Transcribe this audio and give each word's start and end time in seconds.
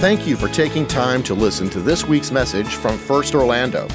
Thank 0.00 0.28
you 0.28 0.36
for 0.36 0.46
taking 0.46 0.86
time 0.86 1.24
to 1.24 1.34
listen 1.34 1.68
to 1.70 1.80
this 1.80 2.04
week's 2.04 2.30
message 2.30 2.68
from 2.76 2.96
First 2.96 3.34
Orlando. 3.34 3.88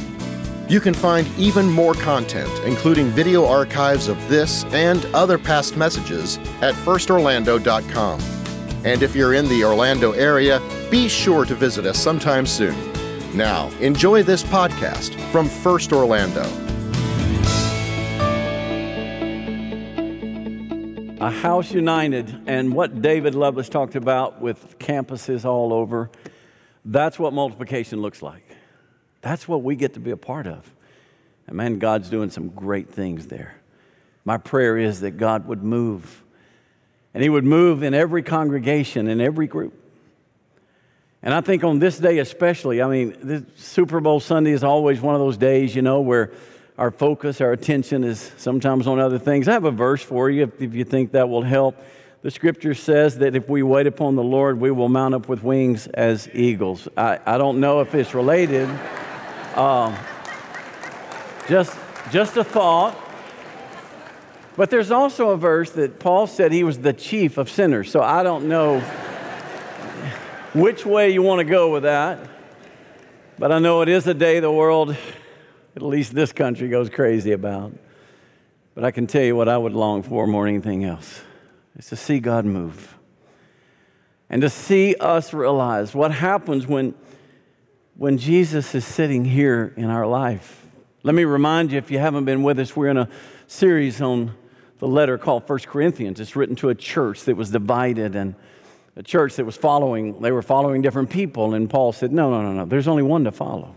You 0.67 0.81
can 0.81 0.93
find 0.93 1.25
even 1.37 1.69
more 1.69 1.93
content, 1.93 2.51
including 2.65 3.07
video 3.07 3.45
archives 3.45 4.09
of 4.09 4.17
this 4.27 4.65
and 4.73 5.05
other 5.15 5.37
past 5.37 5.77
messages, 5.77 6.39
at 6.61 6.75
firstorlando.com. 6.75 8.19
And 8.83 9.01
if 9.01 9.15
you're 9.15 9.33
in 9.33 9.47
the 9.47 9.63
Orlando 9.63 10.11
area, 10.11 10.61
be 10.91 11.07
sure 11.07 11.45
to 11.45 11.55
visit 11.55 11.85
us 11.85 12.03
sometime 12.03 12.45
soon. 12.45 12.75
Now, 13.33 13.69
enjoy 13.79 14.23
this 14.23 14.43
podcast 14.43 15.17
from 15.31 15.47
First 15.47 15.93
Orlando. 15.93 16.62
A 21.23 21.29
house 21.29 21.71
united, 21.71 22.37
and 22.47 22.73
what 22.75 23.01
David 23.01 23.33
Lovelace 23.33 23.69
talked 23.69 23.95
about 23.95 24.41
with 24.41 24.77
campuses 24.77 25.45
all 25.45 25.71
over, 25.71 26.11
that's 26.83 27.17
what 27.17 27.31
multiplication 27.31 28.01
looks 28.01 28.21
like. 28.21 28.43
That's 29.21 29.47
what 29.47 29.63
we 29.63 29.77
get 29.77 29.93
to 29.93 30.01
be 30.01 30.11
a 30.11 30.17
part 30.17 30.47
of. 30.47 30.69
And 31.47 31.55
man, 31.55 31.79
God's 31.79 32.09
doing 32.09 32.29
some 32.29 32.49
great 32.49 32.89
things 32.89 33.27
there. 33.27 33.55
My 34.25 34.37
prayer 34.37 34.77
is 34.77 34.99
that 34.99 35.11
God 35.11 35.47
would 35.47 35.63
move, 35.63 36.21
and 37.13 37.23
He 37.23 37.29
would 37.29 37.45
move 37.45 37.83
in 37.83 37.93
every 37.93 38.21
congregation, 38.21 39.07
in 39.07 39.21
every 39.21 39.47
group. 39.47 39.81
And 41.21 41.33
I 41.33 41.39
think 41.39 41.63
on 41.63 41.79
this 41.79 41.97
day 41.97 42.19
especially, 42.19 42.81
I 42.81 42.89
mean, 42.89 43.47
Super 43.55 44.01
Bowl 44.01 44.19
Sunday 44.19 44.51
is 44.51 44.65
always 44.65 44.99
one 44.99 45.15
of 45.15 45.21
those 45.21 45.37
days, 45.37 45.73
you 45.73 45.83
know, 45.83 46.01
where 46.01 46.33
our 46.77 46.89
focus, 46.89 47.39
our 47.39 47.51
attention 47.51 48.03
is 48.03 48.31
sometimes 48.37 48.87
on 48.87 48.99
other 48.99 49.19
things. 49.19 49.47
I 49.47 49.53
have 49.53 49.65
a 49.65 49.71
verse 49.71 50.01
for 50.01 50.29
you 50.29 50.43
if, 50.43 50.61
if 50.61 50.73
you 50.73 50.83
think 50.83 51.11
that 51.11 51.29
will 51.29 51.43
help. 51.43 51.75
The 52.23 52.31
scripture 52.31 52.73
says 52.73 53.17
that 53.19 53.35
if 53.35 53.47
we 53.49 53.63
wait 53.63 53.85
upon 53.85 54.15
the 54.15 54.23
Lord, 54.23 54.59
we 54.59 54.71
will 54.71 54.89
mount 54.89 55.13
up 55.13 55.27
with 55.27 55.43
wings 55.43 55.87
as 55.87 56.29
eagles. 56.33 56.87
I, 56.97 57.19
I 57.25 57.37
don't 57.37 57.59
know 57.59 57.81
if 57.81 57.93
it's 57.93 58.13
related. 58.13 58.69
Um, 59.55 59.95
just, 61.47 61.77
just 62.11 62.37
a 62.37 62.43
thought. 62.43 62.97
But 64.55 64.69
there's 64.69 64.89
also 64.89 65.31
a 65.31 65.37
verse 65.37 65.71
that 65.71 65.99
Paul 65.99 66.27
said 66.27 66.51
he 66.51 66.63
was 66.63 66.79
the 66.79 66.93
chief 66.93 67.37
of 67.37 67.49
sinners. 67.49 67.91
So 67.91 68.01
I 68.01 68.23
don't 68.23 68.47
know 68.47 68.79
which 70.53 70.85
way 70.85 71.11
you 71.11 71.21
want 71.21 71.39
to 71.39 71.45
go 71.45 71.71
with 71.71 71.83
that. 71.83 72.19
But 73.37 73.51
I 73.51 73.59
know 73.59 73.81
it 73.81 73.89
is 73.89 74.07
a 74.07 74.13
day 74.13 74.39
the 74.39 74.51
world 74.51 74.95
at 75.75 75.81
least 75.81 76.13
this 76.13 76.31
country 76.31 76.69
goes 76.69 76.89
crazy 76.89 77.31
about. 77.31 77.73
But 78.75 78.83
I 78.83 78.91
can 78.91 79.07
tell 79.07 79.23
you 79.23 79.35
what 79.35 79.49
I 79.49 79.57
would 79.57 79.73
long 79.73 80.03
for 80.03 80.25
more 80.27 80.45
than 80.45 80.55
anything 80.55 80.83
else 80.83 81.21
is 81.77 81.87
to 81.87 81.95
see 81.95 82.19
God 82.19 82.45
move 82.45 82.95
and 84.29 84.41
to 84.41 84.49
see 84.49 84.95
us 84.95 85.33
realize 85.33 85.93
what 85.93 86.11
happens 86.11 86.65
when, 86.65 86.95
when 87.95 88.17
Jesus 88.17 88.73
is 88.73 88.85
sitting 88.85 89.25
here 89.25 89.73
in 89.77 89.85
our 89.85 90.07
life. 90.07 90.65
Let 91.03 91.15
me 91.15 91.25
remind 91.25 91.71
you, 91.71 91.77
if 91.77 91.91
you 91.91 91.99
haven't 91.99 92.25
been 92.25 92.43
with 92.43 92.57
us, 92.59 92.75
we're 92.75 92.87
in 92.87 92.97
a 92.97 93.09
series 93.47 94.01
on 94.01 94.33
the 94.79 94.87
letter 94.87 95.17
called 95.17 95.45
First 95.45 95.67
Corinthians. 95.67 96.19
It's 96.19 96.35
written 96.35 96.55
to 96.57 96.69
a 96.69 96.75
church 96.75 97.23
that 97.25 97.35
was 97.35 97.51
divided 97.51 98.15
and 98.15 98.35
a 98.95 99.03
church 99.03 99.35
that 99.35 99.45
was 99.45 99.57
following, 99.57 100.21
they 100.21 100.31
were 100.31 100.41
following 100.41 100.81
different 100.81 101.09
people. 101.09 101.53
And 101.53 101.69
Paul 101.69 101.91
said, 101.91 102.11
No, 102.11 102.29
no, 102.29 102.41
no, 102.41 102.53
no, 102.53 102.65
there's 102.65 102.87
only 102.87 103.03
one 103.03 103.23
to 103.25 103.31
follow. 103.31 103.75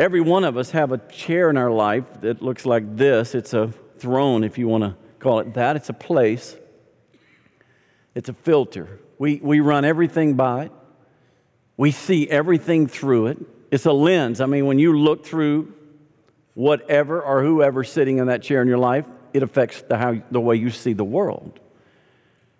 Every 0.00 0.22
one 0.22 0.44
of 0.44 0.56
us 0.56 0.70
have 0.70 0.92
a 0.92 0.98
chair 1.08 1.50
in 1.50 1.58
our 1.58 1.70
life 1.70 2.22
that 2.22 2.40
looks 2.40 2.64
like 2.64 2.96
this. 2.96 3.34
It's 3.34 3.52
a 3.52 3.68
throne, 3.98 4.44
if 4.44 4.56
you 4.56 4.66
want 4.66 4.82
to 4.82 4.96
call 5.18 5.40
it 5.40 5.52
that. 5.52 5.76
It's 5.76 5.90
a 5.90 5.92
place. 5.92 6.56
It's 8.14 8.30
a 8.30 8.32
filter. 8.32 8.98
We, 9.18 9.40
we 9.42 9.60
run 9.60 9.84
everything 9.84 10.36
by 10.36 10.64
it. 10.64 10.72
We 11.76 11.90
see 11.90 12.26
everything 12.26 12.86
through 12.86 13.26
it. 13.26 13.38
It's 13.70 13.84
a 13.84 13.92
lens. 13.92 14.40
I 14.40 14.46
mean, 14.46 14.64
when 14.64 14.78
you 14.78 14.98
look 14.98 15.26
through 15.26 15.74
whatever 16.54 17.20
or 17.20 17.42
whoever 17.42 17.84
sitting 17.84 18.16
in 18.16 18.28
that 18.28 18.40
chair 18.40 18.62
in 18.62 18.68
your 18.68 18.78
life, 18.78 19.04
it 19.34 19.42
affects 19.42 19.82
the, 19.82 19.98
how, 19.98 20.22
the 20.30 20.40
way 20.40 20.56
you 20.56 20.70
see 20.70 20.94
the 20.94 21.04
world. 21.04 21.60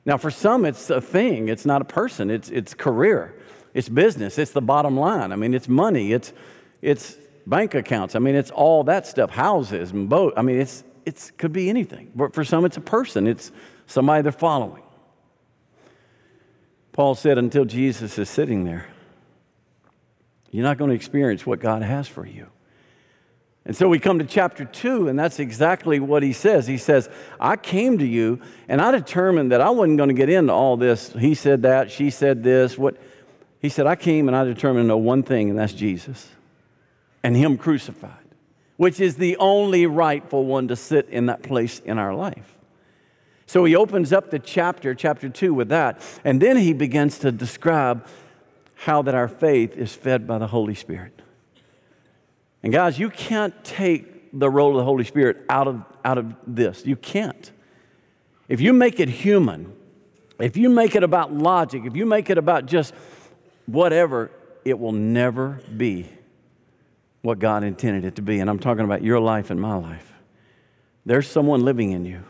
Now, 0.04 0.18
for 0.18 0.30
some, 0.30 0.66
it's 0.66 0.90
a 0.90 1.00
thing. 1.00 1.48
It's 1.48 1.64
not 1.64 1.80
a 1.80 1.86
person. 1.86 2.30
It's, 2.30 2.50
it's 2.50 2.74
career. 2.74 3.34
It's 3.72 3.88
business. 3.88 4.36
It's 4.36 4.50
the 4.50 4.60
bottom 4.60 4.98
line. 4.98 5.32
I 5.32 5.36
mean, 5.36 5.54
it's 5.54 5.68
money. 5.68 6.12
It's, 6.12 6.34
it's 6.82 7.16
bank 7.46 7.74
accounts. 7.74 8.14
I 8.14 8.18
mean, 8.18 8.34
it's 8.34 8.50
all 8.50 8.84
that 8.84 9.06
stuff, 9.06 9.30
houses 9.30 9.90
and 9.92 10.08
boat. 10.08 10.34
I 10.36 10.42
mean, 10.42 10.60
it's 10.60 10.84
it 11.06 11.32
could 11.38 11.52
be 11.52 11.68
anything. 11.68 12.10
But 12.14 12.34
for 12.34 12.44
some, 12.44 12.64
it's 12.64 12.76
a 12.76 12.82
person. 12.82 13.26
It's 13.26 13.52
somebody 13.86 14.22
they're 14.22 14.32
following. 14.32 14.82
Paul 16.92 17.14
said, 17.14 17.38
until 17.38 17.64
Jesus 17.64 18.18
is 18.18 18.28
sitting 18.28 18.64
there, 18.64 18.86
you're 20.50 20.64
not 20.64 20.78
going 20.78 20.90
to 20.90 20.94
experience 20.94 21.46
what 21.46 21.60
God 21.60 21.82
has 21.82 22.08
for 22.08 22.26
you. 22.26 22.48
And 23.64 23.76
so 23.76 23.88
we 23.88 23.98
come 23.98 24.18
to 24.18 24.24
chapter 24.24 24.64
two, 24.64 25.08
and 25.08 25.18
that's 25.18 25.38
exactly 25.38 26.00
what 26.00 26.22
he 26.22 26.32
says. 26.32 26.66
He 26.66 26.78
says, 26.78 27.08
I 27.38 27.56
came 27.56 27.98
to 27.98 28.06
you, 28.06 28.40
and 28.68 28.80
I 28.80 28.90
determined 28.90 29.52
that 29.52 29.60
I 29.60 29.70
wasn't 29.70 29.98
going 29.98 30.08
to 30.08 30.14
get 30.14 30.28
into 30.28 30.52
all 30.52 30.76
this. 30.76 31.12
He 31.12 31.34
said 31.34 31.62
that, 31.62 31.90
she 31.90 32.10
said 32.10 32.42
this. 32.42 32.76
What 32.76 32.96
he 33.60 33.68
said, 33.68 33.86
I 33.86 33.96
came 33.96 34.28
and 34.28 34.36
I 34.36 34.44
determined 34.44 34.84
to 34.84 34.88
know 34.88 34.98
one 34.98 35.22
thing, 35.22 35.50
and 35.50 35.58
that's 35.58 35.72
Jesus 35.72 36.28
and 37.22 37.36
Him 37.36 37.56
crucified, 37.56 38.12
which 38.76 39.00
is 39.00 39.16
the 39.16 39.36
only 39.36 39.86
rightful 39.86 40.44
one 40.44 40.68
to 40.68 40.76
sit 40.76 41.08
in 41.08 41.26
that 41.26 41.42
place 41.42 41.80
in 41.80 41.98
our 41.98 42.14
life. 42.14 42.56
So 43.50 43.64
he 43.64 43.74
opens 43.74 44.12
up 44.12 44.30
the 44.30 44.38
chapter, 44.38 44.94
chapter 44.94 45.28
two, 45.28 45.52
with 45.52 45.70
that, 45.70 46.00
and 46.22 46.40
then 46.40 46.56
he 46.56 46.72
begins 46.72 47.18
to 47.18 47.32
describe 47.32 48.06
how 48.76 49.02
that 49.02 49.14
our 49.16 49.26
faith 49.26 49.76
is 49.76 49.92
fed 49.92 50.24
by 50.24 50.38
the 50.38 50.46
Holy 50.46 50.76
Spirit. 50.76 51.20
And 52.62 52.72
guys, 52.72 52.96
you 52.96 53.10
can't 53.10 53.52
take 53.64 54.38
the 54.38 54.48
role 54.48 54.70
of 54.70 54.76
the 54.76 54.84
Holy 54.84 55.02
Spirit 55.02 55.38
out 55.48 55.66
of, 55.66 55.84
out 56.04 56.16
of 56.16 56.32
this. 56.46 56.86
You 56.86 56.94
can't. 56.94 57.50
If 58.48 58.60
you 58.60 58.72
make 58.72 59.00
it 59.00 59.08
human, 59.08 59.72
if 60.38 60.56
you 60.56 60.68
make 60.68 60.94
it 60.94 61.02
about 61.02 61.34
logic, 61.34 61.82
if 61.84 61.96
you 61.96 62.06
make 62.06 62.30
it 62.30 62.38
about 62.38 62.66
just 62.66 62.94
whatever, 63.66 64.30
it 64.64 64.78
will 64.78 64.92
never 64.92 65.60
be 65.76 66.08
what 67.22 67.38
God 67.38 67.64
intended 67.64 68.04
it 68.04 68.16
to 68.16 68.22
be. 68.22 68.40
And 68.40 68.48
I'm 68.48 68.58
talking 68.58 68.84
about 68.84 69.02
your 69.02 69.20
life 69.20 69.50
and 69.50 69.60
my 69.60 69.76
life. 69.76 70.12
There's 71.04 71.28
someone 71.28 71.64
living 71.64 71.92
in 71.92 72.04
you. 72.04 72.22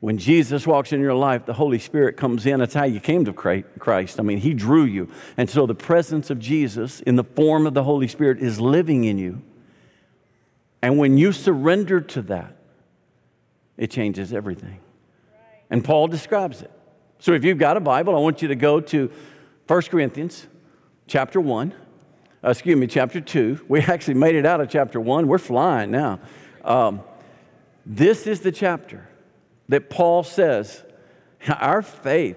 When 0.00 0.18
Jesus 0.18 0.66
walks 0.66 0.92
in 0.92 1.00
your 1.00 1.14
life, 1.14 1.44
the 1.44 1.54
Holy 1.54 1.80
Spirit 1.80 2.16
comes 2.16 2.46
in. 2.46 2.60
That's 2.60 2.74
how 2.74 2.84
you 2.84 3.00
came 3.00 3.24
to 3.24 3.32
Christ. 3.32 4.20
I 4.20 4.22
mean, 4.22 4.38
He 4.38 4.54
drew 4.54 4.84
you. 4.84 5.10
And 5.36 5.50
so 5.50 5.66
the 5.66 5.74
presence 5.74 6.30
of 6.30 6.38
Jesus 6.38 7.00
in 7.00 7.16
the 7.16 7.24
form 7.24 7.66
of 7.66 7.74
the 7.74 7.82
Holy 7.82 8.06
Spirit 8.06 8.38
is 8.38 8.60
living 8.60 9.04
in 9.04 9.18
you. 9.18 9.42
And 10.82 10.98
when 10.98 11.18
you 11.18 11.32
surrender 11.32 12.00
to 12.00 12.22
that, 12.22 12.56
it 13.76 13.90
changes 13.90 14.32
everything. 14.32 14.78
And 15.70 15.84
Paul 15.84 16.06
describes 16.06 16.62
it. 16.62 16.70
So 17.18 17.32
if 17.32 17.42
you've 17.42 17.58
got 17.58 17.76
a 17.76 17.80
Bible, 17.80 18.14
I 18.14 18.20
want 18.20 18.42
you 18.42 18.48
to 18.48 18.54
go 18.54 18.80
to 18.80 19.10
1 19.66 19.82
Corinthians 19.82 20.46
chapter 21.08 21.40
1 21.40 21.74
uh, 22.44 22.50
excuse 22.50 22.76
me, 22.76 22.86
chapter 22.86 23.20
2. 23.20 23.66
We 23.68 23.80
actually 23.80 24.14
made 24.14 24.34
it 24.34 24.46
out 24.46 24.60
of 24.60 24.68
chapter 24.68 25.00
1. 25.00 25.26
We're 25.26 25.38
flying 25.38 25.90
now. 25.90 26.20
Um, 26.64 27.00
this 27.84 28.26
is 28.26 28.40
the 28.40 28.52
chapter 28.52 29.08
that 29.68 29.90
Paul 29.90 30.22
says 30.22 30.82
our 31.48 31.82
faith 31.82 32.36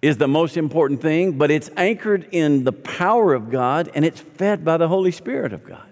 is 0.00 0.16
the 0.16 0.28
most 0.28 0.56
important 0.56 1.00
thing, 1.00 1.38
but 1.38 1.50
it's 1.50 1.70
anchored 1.76 2.28
in 2.32 2.64
the 2.64 2.72
power 2.72 3.34
of 3.34 3.50
God 3.50 3.90
and 3.94 4.04
it's 4.04 4.20
fed 4.20 4.64
by 4.64 4.76
the 4.76 4.88
Holy 4.88 5.12
Spirit 5.12 5.52
of 5.52 5.64
God. 5.64 5.86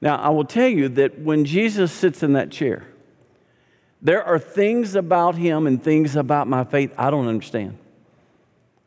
Now, 0.00 0.16
I 0.16 0.30
will 0.30 0.44
tell 0.44 0.68
you 0.68 0.88
that 0.90 1.18
when 1.18 1.44
Jesus 1.44 1.92
sits 1.92 2.22
in 2.22 2.32
that 2.34 2.50
chair, 2.50 2.84
there 4.00 4.22
are 4.24 4.38
things 4.38 4.96
about 4.96 5.36
him 5.36 5.66
and 5.66 5.82
things 5.82 6.16
about 6.16 6.48
my 6.48 6.64
faith 6.64 6.92
I 6.98 7.10
don't 7.10 7.28
understand. 7.28 7.78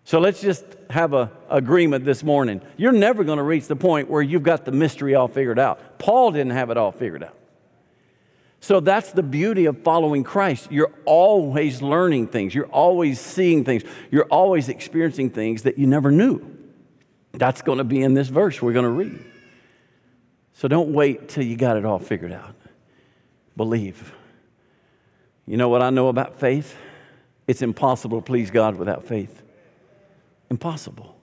So 0.06 0.20
let's 0.20 0.40
just 0.40 0.64
have 0.92 1.14
an 1.14 1.30
agreement 1.50 2.06
this 2.06 2.24
morning. 2.24 2.62
You're 2.78 2.92
never 2.92 3.24
going 3.24 3.38
to 3.38 3.44
reach 3.44 3.66
the 3.66 3.76
point 3.76 4.08
where 4.08 4.22
you've 4.22 4.44
got 4.44 4.64
the 4.64 4.72
mystery 4.72 5.16
all 5.16 5.28
figured 5.28 5.58
out. 5.58 5.98
Paul 5.98 6.32
didn't 6.32 6.52
have 6.52 6.70
it 6.70 6.78
all 6.78 6.92
figured 6.92 7.24
out. 7.24 7.36
So 8.60 8.80
that's 8.80 9.12
the 9.12 9.24
beauty 9.24 9.66
of 9.66 9.80
following 9.82 10.24
Christ. 10.24 10.72
You're 10.72 10.94
always 11.06 11.82
learning 11.82 12.28
things, 12.28 12.54
you're 12.54 12.66
always 12.68 13.20
seeing 13.20 13.66
things, 13.66 13.84
you're 14.12 14.26
always 14.26 14.70
experiencing 14.70 15.32
things 15.32 15.64
that 15.64 15.78
you 15.78 15.88
never 15.88 16.12
knew. 16.12 16.56
That's 17.34 17.64
going 17.64 17.80
to 17.80 17.84
be 17.84 18.02
in 18.02 18.14
this 18.14 18.28
verse 18.28 18.62
we're 18.62 18.74
going 18.74 18.86
to 18.86 18.90
read. 18.90 19.20
So 20.54 20.68
don't 20.68 20.94
wait 20.94 21.30
till 21.30 21.44
you 21.44 21.58
got 21.58 21.78
it 21.78 21.86
all 21.86 22.00
figured 22.00 22.32
out. 22.32 22.56
Believe. 23.58 24.14
You 25.48 25.58
know 25.58 25.70
what 25.70 25.82
I 25.82 25.90
know 25.90 26.10
about 26.10 26.40
faith? 26.40 26.76
It's 27.48 27.62
impossible 27.62 28.22
to 28.22 28.26
please 28.26 28.52
God 28.52 28.78
without 28.78 29.04
faith. 29.06 29.42
Impossible. 30.50 31.16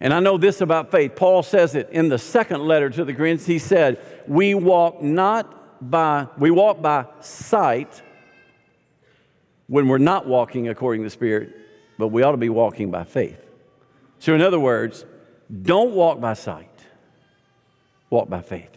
And 0.00 0.12
I 0.12 0.18
know 0.18 0.36
this 0.36 0.60
about 0.60 0.90
faith. 0.90 1.14
Paul 1.14 1.44
says 1.44 1.76
it 1.76 1.88
in 1.90 2.08
the 2.08 2.18
second 2.18 2.62
letter 2.62 2.90
to 2.90 3.04
the 3.04 3.14
Corinthians. 3.14 3.46
He 3.46 3.60
said, 3.60 4.00
We 4.26 4.54
walk 4.54 5.00
not 5.00 5.90
by, 5.90 6.26
we 6.36 6.50
walk 6.50 6.82
by 6.82 7.06
sight 7.20 8.02
when 9.68 9.88
we're 9.88 9.98
not 9.98 10.26
walking 10.26 10.68
according 10.68 11.02
to 11.02 11.06
the 11.06 11.10
Spirit, 11.10 11.54
but 11.98 12.08
we 12.08 12.22
ought 12.22 12.32
to 12.32 12.36
be 12.36 12.48
walking 12.48 12.90
by 12.90 13.04
faith. 13.04 13.38
So, 14.18 14.34
in 14.34 14.42
other 14.42 14.60
words, 14.60 15.04
don't 15.62 15.92
walk 15.92 16.20
by 16.20 16.34
sight, 16.34 16.68
walk 18.10 18.28
by 18.28 18.40
faith. 18.40 18.70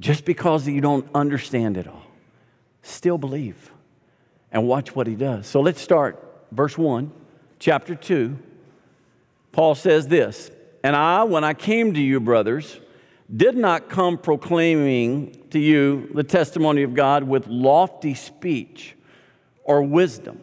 Just 0.00 0.24
because 0.24 0.66
you 0.66 0.80
don't 0.80 1.08
understand 1.14 1.76
it 1.76 1.86
all, 1.86 2.06
still 2.82 3.18
believe 3.18 3.72
and 4.52 4.66
watch 4.66 4.94
what 4.94 5.06
he 5.06 5.16
does. 5.16 5.46
So, 5.46 5.60
let's 5.60 5.80
start 5.80 6.46
verse 6.52 6.78
1, 6.78 7.12
chapter 7.64 7.94
2. 7.94 8.38
Paul 9.50 9.74
says 9.74 10.06
this 10.06 10.50
And 10.82 10.94
I, 10.94 11.24
when 11.24 11.44
I 11.44 11.54
came 11.54 11.94
to 11.94 12.00
you, 12.00 12.20
brothers, 12.20 12.78
did 13.34 13.56
not 13.56 13.88
come 13.88 14.18
proclaiming 14.18 15.46
to 15.50 15.58
you 15.58 16.10
the 16.14 16.22
testimony 16.22 16.82
of 16.82 16.92
God 16.92 17.24
with 17.24 17.46
lofty 17.46 18.12
speech 18.12 18.94
or 19.62 19.82
wisdom. 19.82 20.40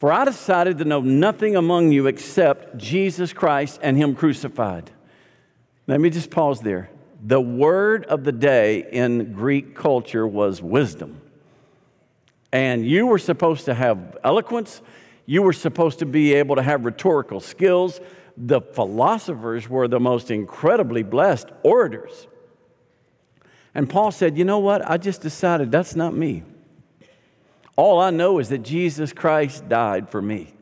For 0.00 0.12
I 0.12 0.26
decided 0.26 0.76
to 0.78 0.84
know 0.84 1.00
nothing 1.00 1.56
among 1.56 1.92
you 1.92 2.06
except 2.06 2.76
Jesus 2.76 3.32
Christ 3.32 3.80
and 3.82 3.96
Him 3.96 4.14
crucified. 4.14 4.90
Let 5.86 5.98
me 5.98 6.10
just 6.10 6.30
pause 6.30 6.60
there. 6.60 6.90
The 7.24 7.40
word 7.40 8.04
of 8.04 8.24
the 8.24 8.32
day 8.32 8.86
in 8.92 9.32
Greek 9.32 9.74
culture 9.74 10.26
was 10.26 10.60
wisdom. 10.60 11.22
And 12.52 12.86
you 12.86 13.06
were 13.06 13.18
supposed 13.18 13.64
to 13.64 13.74
have 13.74 14.18
eloquence, 14.22 14.82
you 15.30 15.42
were 15.42 15.52
supposed 15.52 15.98
to 15.98 16.06
be 16.06 16.32
able 16.32 16.56
to 16.56 16.62
have 16.62 16.86
rhetorical 16.86 17.40
skills. 17.40 18.00
The 18.38 18.62
philosophers 18.62 19.68
were 19.68 19.86
the 19.86 20.00
most 20.00 20.30
incredibly 20.30 21.02
blessed 21.02 21.50
orators. 21.62 22.26
And 23.74 23.90
Paul 23.90 24.10
said, 24.10 24.38
You 24.38 24.46
know 24.46 24.58
what? 24.58 24.90
I 24.90 24.96
just 24.96 25.20
decided 25.20 25.70
that's 25.70 25.94
not 25.94 26.14
me. 26.14 26.44
All 27.76 28.00
I 28.00 28.08
know 28.08 28.38
is 28.38 28.48
that 28.48 28.62
Jesus 28.62 29.12
Christ 29.12 29.68
died 29.68 30.08
for 30.08 30.22
me 30.22 30.54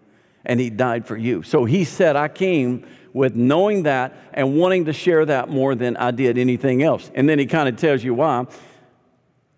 and 0.45 0.59
he 0.59 0.69
died 0.69 1.07
for 1.07 1.17
you. 1.17 1.45
So 1.45 1.65
he 1.65 1.85
said, 1.85 2.17
I 2.17 2.27
came 2.27 2.89
with 3.13 3.37
knowing 3.37 3.85
that 3.85 4.17
and 4.33 4.57
wanting 4.57 4.87
to 4.87 4.93
share 4.93 5.25
that 5.27 5.49
more 5.49 5.77
than 5.77 5.97
I 5.97 6.11
did 6.11 6.39
anything 6.39 6.83
else. 6.83 7.09
And 7.15 7.29
then 7.29 7.39
he 7.39 7.47
kind 7.47 7.69
of 7.69 7.77
tells 7.77 8.03
you 8.03 8.15
why. 8.15 8.47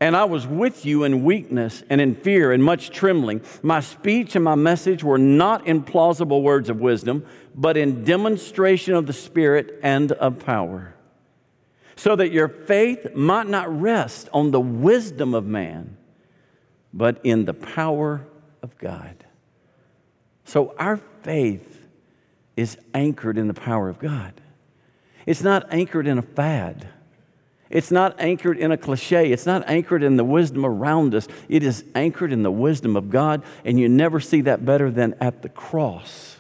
And 0.00 0.16
I 0.16 0.24
was 0.24 0.46
with 0.46 0.86
you 0.86 1.02
in 1.02 1.24
weakness 1.24 1.82
and 1.90 2.00
in 2.00 2.14
fear 2.14 2.52
and 2.52 2.62
much 2.62 2.90
trembling. 2.90 3.40
My 3.62 3.80
speech 3.80 4.36
and 4.36 4.44
my 4.44 4.54
message 4.54 5.02
were 5.02 5.18
not 5.18 5.66
in 5.66 5.82
plausible 5.82 6.42
words 6.42 6.70
of 6.70 6.80
wisdom, 6.80 7.26
but 7.54 7.76
in 7.76 8.04
demonstration 8.04 8.94
of 8.94 9.06
the 9.06 9.12
Spirit 9.12 9.80
and 9.82 10.12
of 10.12 10.38
power, 10.38 10.94
so 11.96 12.14
that 12.14 12.30
your 12.30 12.48
faith 12.48 13.14
might 13.16 13.48
not 13.48 13.80
rest 13.80 14.28
on 14.32 14.52
the 14.52 14.60
wisdom 14.60 15.34
of 15.34 15.46
man, 15.46 15.96
but 16.94 17.20
in 17.24 17.44
the 17.44 17.54
power 17.54 18.24
of 18.62 18.78
God. 18.78 19.24
So 20.44 20.74
our 20.78 20.98
faith 21.22 21.86
is 22.56 22.78
anchored 22.94 23.36
in 23.36 23.48
the 23.48 23.54
power 23.54 23.88
of 23.88 23.98
God. 23.98 24.40
It's 25.26 25.42
not 25.42 25.72
anchored 25.72 26.06
in 26.06 26.18
a 26.18 26.22
fad. 26.22 26.88
It's 27.70 27.90
not 27.90 28.18
anchored 28.18 28.56
in 28.58 28.72
a 28.72 28.76
cliche. 28.76 29.30
It's 29.30 29.44
not 29.44 29.68
anchored 29.68 30.02
in 30.02 30.16
the 30.16 30.24
wisdom 30.24 30.64
around 30.64 31.14
us. 31.14 31.28
It 31.48 31.62
is 31.62 31.84
anchored 31.94 32.32
in 32.32 32.42
the 32.42 32.50
wisdom 32.50 32.96
of 32.96 33.10
God, 33.10 33.42
and 33.64 33.78
you 33.78 33.88
never 33.88 34.20
see 34.20 34.40
that 34.42 34.64
better 34.64 34.90
than 34.90 35.14
at 35.20 35.42
the 35.42 35.48
cross. 35.48 36.38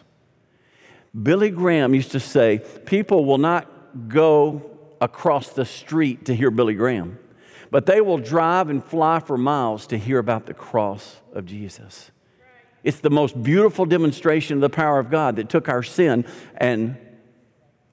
Billy 1.20 1.50
Graham 1.50 1.94
used 1.94 2.12
to 2.12 2.20
say, 2.20 2.62
People 2.86 3.24
will 3.24 3.38
not 3.38 4.08
go 4.08 4.70
across 5.00 5.50
the 5.50 5.64
street 5.64 6.26
to 6.26 6.34
hear 6.34 6.50
Billy 6.50 6.74
Graham, 6.74 7.18
but 7.70 7.84
they 7.86 8.00
will 8.00 8.18
drive 8.18 8.70
and 8.70 8.82
fly 8.82 9.20
for 9.20 9.36
miles 9.36 9.86
to 9.88 9.98
hear 9.98 10.18
about 10.18 10.46
the 10.46 10.54
cross 10.54 11.20
of 11.34 11.44
Jesus. 11.44 12.10
It's 12.82 13.00
the 13.00 13.10
most 13.10 13.42
beautiful 13.42 13.84
demonstration 13.84 14.56
of 14.56 14.60
the 14.62 14.70
power 14.70 14.98
of 14.98 15.10
God 15.10 15.36
that 15.36 15.50
took 15.50 15.68
our 15.68 15.82
sin 15.82 16.24
and 16.56 16.96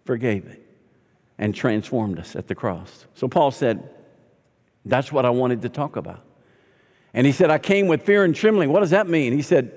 forgave 0.05 0.45
it 0.45 0.64
and 1.37 1.53
transformed 1.53 2.19
us 2.19 2.35
at 2.35 2.47
the 2.47 2.55
cross. 2.55 3.05
So 3.13 3.27
Paul 3.27 3.51
said, 3.51 3.89
That's 4.85 5.11
what 5.11 5.25
I 5.25 5.29
wanted 5.29 5.61
to 5.63 5.69
talk 5.69 5.95
about. 5.95 6.21
And 7.13 7.25
he 7.25 7.31
said, 7.31 7.49
I 7.49 7.57
came 7.57 7.87
with 7.87 8.03
fear 8.03 8.23
and 8.23 8.35
trembling. 8.35 8.71
What 8.71 8.81
does 8.81 8.89
that 8.89 9.07
mean? 9.07 9.33
He 9.33 9.41
said, 9.41 9.71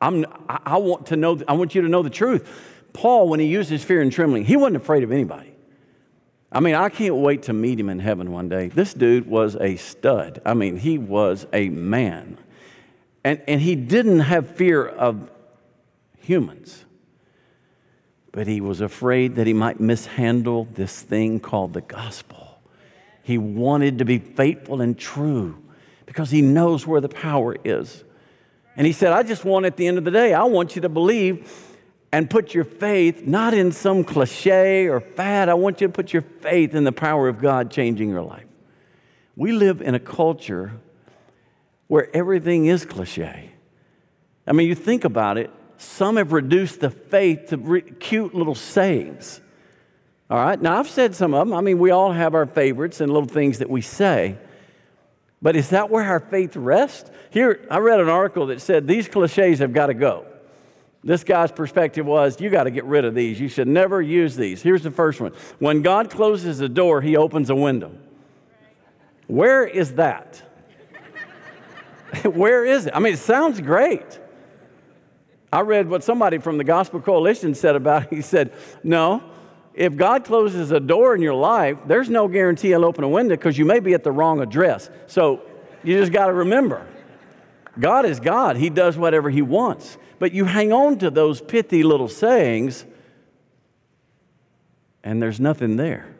I'm, 0.00 0.26
I 0.48 0.76
want 0.78 1.06
to 1.06 1.16
know, 1.16 1.40
I 1.46 1.52
want 1.52 1.74
you 1.74 1.82
to 1.82 1.88
know 1.88 2.02
the 2.02 2.10
truth. 2.10 2.48
Paul, 2.92 3.28
when 3.28 3.40
he 3.40 3.46
uses 3.46 3.82
fear 3.82 4.02
and 4.02 4.12
trembling, 4.12 4.44
he 4.44 4.56
wasn't 4.56 4.76
afraid 4.76 5.02
of 5.02 5.12
anybody. 5.12 5.54
I 6.50 6.60
mean, 6.60 6.74
I 6.74 6.88
can't 6.88 7.16
wait 7.16 7.44
to 7.44 7.52
meet 7.52 7.80
him 7.80 7.88
in 7.88 7.98
heaven 7.98 8.30
one 8.30 8.48
day. 8.48 8.68
This 8.68 8.94
dude 8.94 9.26
was 9.26 9.56
a 9.56 9.76
stud. 9.76 10.40
I 10.44 10.54
mean, 10.54 10.76
he 10.76 10.98
was 10.98 11.46
a 11.52 11.68
man. 11.68 12.38
And, 13.24 13.42
and 13.48 13.60
he 13.60 13.74
didn't 13.74 14.20
have 14.20 14.50
fear 14.50 14.86
of 14.86 15.30
humans 16.18 16.84
but 18.34 18.48
he 18.48 18.60
was 18.60 18.80
afraid 18.80 19.36
that 19.36 19.46
he 19.46 19.52
might 19.52 19.78
mishandle 19.78 20.66
this 20.74 21.00
thing 21.00 21.38
called 21.38 21.72
the 21.72 21.80
gospel. 21.80 22.60
He 23.22 23.38
wanted 23.38 23.98
to 23.98 24.04
be 24.04 24.18
faithful 24.18 24.80
and 24.80 24.98
true 24.98 25.62
because 26.04 26.32
he 26.32 26.42
knows 26.42 26.84
where 26.84 27.00
the 27.00 27.08
power 27.08 27.54
is. 27.62 28.02
And 28.76 28.88
he 28.88 28.92
said, 28.92 29.12
I 29.12 29.22
just 29.22 29.44
want 29.44 29.66
at 29.66 29.76
the 29.76 29.86
end 29.86 29.98
of 29.98 30.04
the 30.04 30.10
day, 30.10 30.34
I 30.34 30.42
want 30.42 30.74
you 30.74 30.82
to 30.82 30.88
believe 30.88 31.48
and 32.10 32.28
put 32.28 32.54
your 32.54 32.64
faith 32.64 33.24
not 33.24 33.54
in 33.54 33.70
some 33.70 34.02
cliche 34.02 34.88
or 34.88 34.98
fad. 34.98 35.48
I 35.48 35.54
want 35.54 35.80
you 35.80 35.86
to 35.86 35.92
put 35.92 36.12
your 36.12 36.22
faith 36.22 36.74
in 36.74 36.82
the 36.82 36.90
power 36.90 37.28
of 37.28 37.40
God 37.40 37.70
changing 37.70 38.08
your 38.08 38.22
life. 38.22 38.48
We 39.36 39.52
live 39.52 39.80
in 39.80 39.94
a 39.94 40.00
culture 40.00 40.72
where 41.86 42.08
everything 42.16 42.66
is 42.66 42.84
cliche. 42.84 43.52
I 44.44 44.52
mean, 44.52 44.66
you 44.66 44.74
think 44.74 45.04
about 45.04 45.38
it, 45.38 45.52
some 45.76 46.16
have 46.16 46.32
reduced 46.32 46.80
the 46.80 46.90
faith 46.90 47.48
to 47.48 47.56
re- 47.56 47.82
cute 47.82 48.34
little 48.34 48.54
sayings. 48.54 49.40
All 50.30 50.38
right, 50.38 50.60
now 50.60 50.78
I've 50.78 50.88
said 50.88 51.14
some 51.14 51.34
of 51.34 51.46
them. 51.46 51.56
I 51.56 51.60
mean, 51.60 51.78
we 51.78 51.90
all 51.90 52.12
have 52.12 52.34
our 52.34 52.46
favorites 52.46 53.00
and 53.00 53.12
little 53.12 53.28
things 53.28 53.58
that 53.58 53.68
we 53.68 53.80
say. 53.80 54.38
But 55.42 55.56
is 55.56 55.70
that 55.70 55.90
where 55.90 56.04
our 56.04 56.20
faith 56.20 56.56
rests? 56.56 57.10
Here, 57.30 57.66
I 57.70 57.78
read 57.78 58.00
an 58.00 58.08
article 58.08 58.46
that 58.46 58.60
said 58.60 58.86
these 58.88 59.08
cliches 59.08 59.58
have 59.58 59.72
got 59.72 59.86
to 59.86 59.94
go. 59.94 60.26
This 61.02 61.22
guy's 61.22 61.52
perspective 61.52 62.06
was 62.06 62.40
you 62.40 62.48
got 62.48 62.64
to 62.64 62.70
get 62.70 62.84
rid 62.84 63.04
of 63.04 63.14
these. 63.14 63.38
You 63.38 63.48
should 63.48 63.68
never 63.68 64.00
use 64.00 64.36
these. 64.36 64.62
Here's 64.62 64.82
the 64.82 64.90
first 64.90 65.20
one 65.20 65.32
When 65.58 65.82
God 65.82 66.08
closes 66.08 66.60
a 66.60 66.68
door, 66.68 67.02
he 67.02 67.16
opens 67.16 67.50
a 67.50 67.54
window. 67.54 67.92
Where 69.26 69.66
is 69.66 69.94
that? 69.94 70.42
Where 72.24 72.64
is 72.64 72.86
it? 72.86 72.94
I 72.94 73.00
mean, 73.00 73.12
it 73.12 73.18
sounds 73.18 73.60
great. 73.60 74.18
I 75.54 75.60
read 75.60 75.88
what 75.88 76.02
somebody 76.02 76.38
from 76.38 76.58
the 76.58 76.64
Gospel 76.64 77.00
Coalition 77.00 77.54
said 77.54 77.76
about 77.76 78.04
it. 78.04 78.08
He 78.16 78.22
said, 78.22 78.52
No, 78.82 79.22
if 79.72 79.94
God 79.94 80.24
closes 80.24 80.72
a 80.72 80.80
door 80.80 81.14
in 81.14 81.22
your 81.22 81.34
life, 81.34 81.78
there's 81.86 82.10
no 82.10 82.26
guarantee 82.26 82.68
He'll 82.68 82.84
open 82.84 83.04
a 83.04 83.08
window 83.08 83.36
because 83.36 83.56
you 83.56 83.64
may 83.64 83.78
be 83.78 83.94
at 83.94 84.02
the 84.02 84.10
wrong 84.10 84.40
address. 84.40 84.90
So 85.06 85.42
you 85.84 85.96
just 85.96 86.10
got 86.10 86.26
to 86.26 86.32
remember 86.32 86.84
God 87.78 88.04
is 88.04 88.18
God, 88.18 88.56
He 88.56 88.68
does 88.68 88.98
whatever 88.98 89.30
He 89.30 89.42
wants. 89.42 89.96
But 90.18 90.32
you 90.32 90.44
hang 90.44 90.72
on 90.72 90.98
to 90.98 91.10
those 91.10 91.40
pithy 91.40 91.84
little 91.84 92.08
sayings, 92.08 92.84
and 95.04 95.22
there's 95.22 95.38
nothing 95.38 95.76
there. 95.76 96.16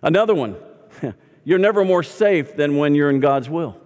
Another 0.00 0.34
one 0.34 0.56
you're 1.44 1.58
never 1.58 1.84
more 1.84 2.02
safe 2.02 2.56
than 2.56 2.78
when 2.78 2.94
you're 2.94 3.10
in 3.10 3.20
God's 3.20 3.50
will. 3.50 3.76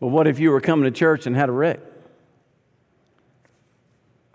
Well, 0.00 0.10
what 0.10 0.26
if 0.26 0.38
you 0.38 0.50
were 0.50 0.60
coming 0.60 0.84
to 0.84 0.90
church 0.90 1.26
and 1.26 1.34
had 1.34 1.48
a 1.48 1.52
wreck? 1.52 1.80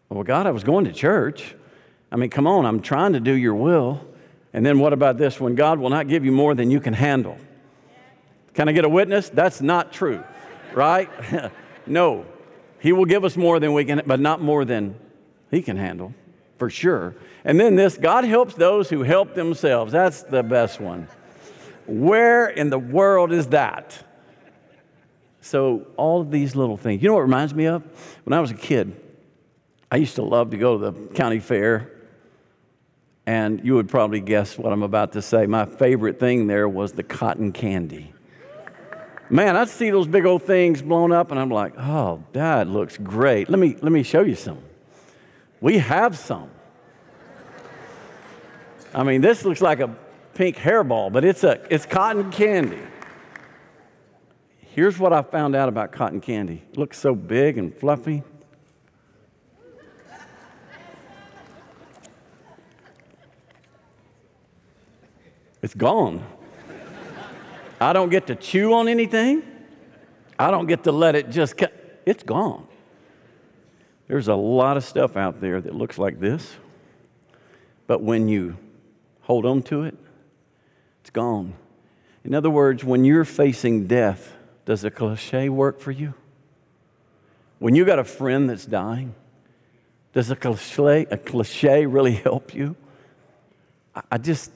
Well, 0.09 0.23
God, 0.23 0.47
I 0.47 0.51
was 0.51 0.63
going 0.63 0.85
to 0.85 0.93
church. 0.93 1.55
I 2.11 2.15
mean, 2.15 2.29
come 2.29 2.47
on, 2.47 2.65
I'm 2.65 2.81
trying 2.81 3.13
to 3.13 3.19
do 3.19 3.33
your 3.33 3.55
will. 3.55 4.01
And 4.53 4.65
then 4.65 4.79
what 4.79 4.93
about 4.93 5.17
this? 5.17 5.39
When 5.39 5.55
God 5.55 5.79
will 5.79 5.89
not 5.89 6.07
give 6.07 6.23
you 6.23 6.31
more 6.31 6.55
than 6.55 6.71
you 6.71 6.79
can 6.79 6.93
handle. 6.93 7.37
Can 8.53 8.69
I 8.69 8.71
get 8.71 8.85
a 8.85 8.89
witness? 8.89 9.29
That's 9.29 9.61
not 9.61 9.91
true, 9.91 10.23
right? 10.73 11.09
no. 11.85 12.25
He 12.79 12.91
will 12.91 13.05
give 13.05 13.23
us 13.23 13.35
more 13.35 13.59
than 13.59 13.73
we 13.73 13.85
can, 13.85 14.01
but 14.05 14.19
not 14.19 14.41
more 14.41 14.65
than 14.65 14.95
He 15.51 15.61
can 15.61 15.77
handle, 15.77 16.13
for 16.57 16.69
sure. 16.69 17.15
And 17.43 17.59
then 17.59 17.75
this 17.75 17.97
God 17.97 18.23
helps 18.23 18.55
those 18.55 18.89
who 18.89 19.03
help 19.03 19.35
themselves. 19.35 19.91
That's 19.91 20.23
the 20.23 20.41
best 20.43 20.79
one. 20.79 21.07
Where 21.85 22.47
in 22.47 22.69
the 22.69 22.79
world 22.79 23.31
is 23.31 23.47
that? 23.49 24.03
So, 25.41 25.87
all 25.95 26.21
of 26.21 26.31
these 26.31 26.55
little 26.55 26.77
things. 26.77 27.01
You 27.01 27.09
know 27.09 27.15
what 27.15 27.21
reminds 27.21 27.53
me 27.53 27.67
of? 27.67 27.83
When 28.25 28.33
I 28.33 28.41
was 28.41 28.51
a 28.51 28.55
kid, 28.55 28.95
I 29.89 29.97
used 29.97 30.15
to 30.15 30.23
love 30.23 30.51
to 30.51 30.57
go 30.57 30.77
to 30.77 30.91
the 30.91 31.07
county 31.13 31.39
fair, 31.39 31.91
and 33.25 33.63
you 33.63 33.75
would 33.75 33.87
probably 33.87 34.19
guess 34.19 34.57
what 34.57 34.73
I'm 34.73 34.83
about 34.83 35.13
to 35.13 35.21
say. 35.21 35.45
My 35.45 35.65
favorite 35.65 36.19
thing 36.19 36.47
there 36.47 36.67
was 36.67 36.91
the 36.91 37.03
cotton 37.03 37.53
candy. 37.53 38.13
Man, 39.29 39.57
I'd 39.57 39.69
see 39.69 39.89
those 39.89 40.07
big 40.07 40.25
old 40.25 40.43
things 40.43 40.81
blown 40.81 41.11
up, 41.11 41.31
and 41.31 41.39
I'm 41.39 41.49
like, 41.49 41.77
oh, 41.77 42.23
that 42.33 42.67
looks 42.67 42.97
great. 42.97 43.49
Let 43.49 43.59
me, 43.59 43.75
let 43.81 43.91
me 43.91 44.03
show 44.03 44.21
you 44.21 44.35
some. 44.35 44.59
We 45.59 45.77
have 45.79 46.17
some. 46.17 46.49
I 48.93 49.03
mean, 49.03 49.21
this 49.21 49.43
looks 49.43 49.61
like 49.61 49.79
a 49.79 49.93
pink 50.33 50.55
hairball, 50.55 51.11
but 51.11 51.25
it's, 51.25 51.43
a, 51.43 51.61
it's 51.69 51.85
cotton 51.85 52.31
candy. 52.31 52.79
Here's 54.59 54.97
what 54.99 55.11
I 55.11 55.23
found 55.23 55.55
out 55.55 55.69
about 55.69 55.91
cotton 55.91 56.21
candy 56.21 56.63
it 56.71 56.77
looks 56.77 56.99
so 56.99 57.15
big 57.15 57.57
and 57.57 57.75
fluffy. 57.75 58.23
It's 65.61 65.73
gone. 65.73 66.23
I 67.79 67.93
don't 67.93 68.09
get 68.09 68.27
to 68.27 68.35
chew 68.35 68.73
on 68.73 68.87
anything. 68.87 69.43
I 70.39 70.51
don't 70.51 70.67
get 70.67 70.83
to 70.83 70.91
let 70.91 71.15
it 71.15 71.29
just, 71.29 71.57
cut. 71.57 72.01
it's 72.05 72.23
gone. 72.23 72.67
There's 74.07 74.27
a 74.27 74.35
lot 74.35 74.77
of 74.77 74.83
stuff 74.83 75.17
out 75.17 75.41
there 75.41 75.59
that 75.59 75.75
looks 75.75 75.97
like 75.97 76.19
this, 76.19 76.55
but 77.87 78.01
when 78.01 78.27
you 78.27 78.57
hold 79.21 79.45
on 79.45 79.61
to 79.63 79.83
it, 79.83 79.97
it's 81.01 81.09
gone. 81.09 81.53
In 82.23 82.33
other 82.33 82.49
words, 82.49 82.83
when 82.83 83.03
you're 83.03 83.25
facing 83.25 83.87
death, 83.87 84.33
does 84.65 84.83
a 84.83 84.91
cliche 84.91 85.49
work 85.49 85.79
for 85.79 85.91
you? 85.91 86.13
When 87.59 87.75
you 87.75 87.85
got 87.85 87.99
a 87.99 88.03
friend 88.03 88.49
that's 88.49 88.65
dying, 88.65 89.15
does 90.13 90.29
a 90.29 90.35
cliche, 90.35 91.05
a 91.09 91.17
cliche 91.17 91.85
really 91.85 92.13
help 92.27 92.53
you? 92.53 92.75
I 94.11 94.17
just, 94.17 94.51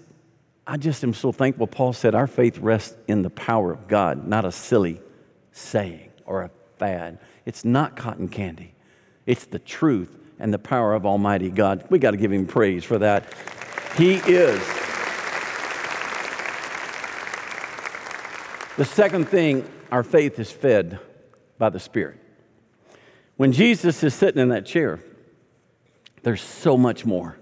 I 0.65 0.77
just 0.77 1.03
am 1.03 1.13
so 1.13 1.31
thankful. 1.31 1.67
Paul 1.67 1.93
said, 1.93 2.13
Our 2.15 2.27
faith 2.27 2.57
rests 2.59 2.95
in 3.07 3.23
the 3.23 3.29
power 3.29 3.71
of 3.71 3.87
God, 3.87 4.27
not 4.27 4.45
a 4.45 4.51
silly 4.51 5.01
saying 5.51 6.11
or 6.25 6.43
a 6.43 6.51
fad. 6.77 7.19
It's 7.45 7.65
not 7.65 7.95
cotton 7.95 8.27
candy, 8.27 8.73
it's 9.25 9.45
the 9.45 9.59
truth 9.59 10.17
and 10.39 10.53
the 10.53 10.59
power 10.59 10.93
of 10.93 11.05
Almighty 11.05 11.49
God. 11.49 11.85
We 11.89 11.99
got 11.99 12.11
to 12.11 12.17
give 12.17 12.31
Him 12.31 12.47
praise 12.47 12.83
for 12.83 12.97
that. 12.99 13.33
He 13.95 14.15
is. 14.15 14.59
The 18.77 18.85
second 18.85 19.25
thing, 19.27 19.69
our 19.91 20.01
faith 20.01 20.39
is 20.39 20.51
fed 20.51 20.99
by 21.59 21.69
the 21.69 21.79
Spirit. 21.79 22.17
When 23.37 23.51
Jesus 23.51 24.03
is 24.03 24.13
sitting 24.15 24.41
in 24.41 24.49
that 24.49 24.65
chair, 24.65 24.99
there's 26.23 26.41
so 26.41 26.77
much 26.77 27.05
more 27.05 27.37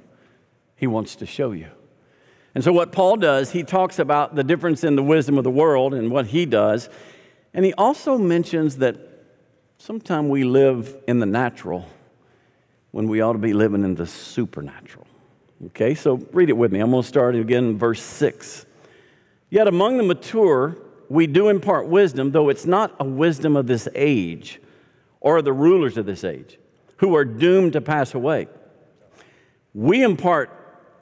He 0.76 0.88
wants 0.88 1.16
to 1.18 1.26
show 1.26 1.52
you. 1.52 1.68
And 2.56 2.64
so, 2.64 2.72
what 2.72 2.92
Paul 2.92 3.18
does, 3.18 3.52
he 3.52 3.64
talks 3.64 4.00
about 4.00 4.36
the 4.36 4.44
difference 4.44 4.84
in 4.84 4.96
the 4.96 5.04
wisdom 5.04 5.38
of 5.38 5.44
the 5.44 5.52
world 5.52 5.94
and 5.94 6.12
what 6.12 6.28
he 6.28 6.46
does. 6.46 6.90
And 7.54 7.64
he 7.64 7.74
also 7.74 8.18
mentions 8.18 8.78
that 8.78 8.98
sometimes 9.78 10.30
we 10.30 10.44
live 10.44 10.98
in 11.08 11.20
the 11.20 11.26
natural 11.26 11.88
when 12.92 13.08
we 13.08 13.22
ought 13.22 13.34
to 13.34 13.40
be 13.40 13.54
living 13.54 13.84
in 13.84 13.96
the 13.96 14.08
supernatural. 14.08 15.06
Okay, 15.68 15.94
so 15.94 16.16
read 16.32 16.50
it 16.50 16.58
with 16.58 16.72
me. 16.72 16.80
I'm 16.80 16.92
going 16.92 17.04
to 17.04 17.08
start 17.08 17.36
again 17.36 17.66
in 17.66 17.78
verse 17.78 18.02
6. 18.02 18.66
Yet 19.50 19.68
among 19.68 19.98
the 19.98 20.04
mature, 20.04 20.78
we 21.10 21.28
do 21.28 21.50
impart 21.50 21.88
wisdom, 21.88 22.32
though 22.32 22.50
it's 22.50 22.66
not 22.66 22.96
a 23.00 23.04
wisdom 23.04 23.56
of 23.56 23.68
this 23.68 23.88
age 23.96 24.62
or 25.20 25.42
the 25.42 25.54
rulers 25.54 25.98
of 25.98 26.06
this 26.06 26.24
age 26.24 26.58
who 26.98 27.16
are 27.16 27.26
doomed 27.26 27.74
to 27.74 27.82
pass 27.82 28.14
away. 28.14 28.48
We 29.74 30.04
impart 30.04 30.59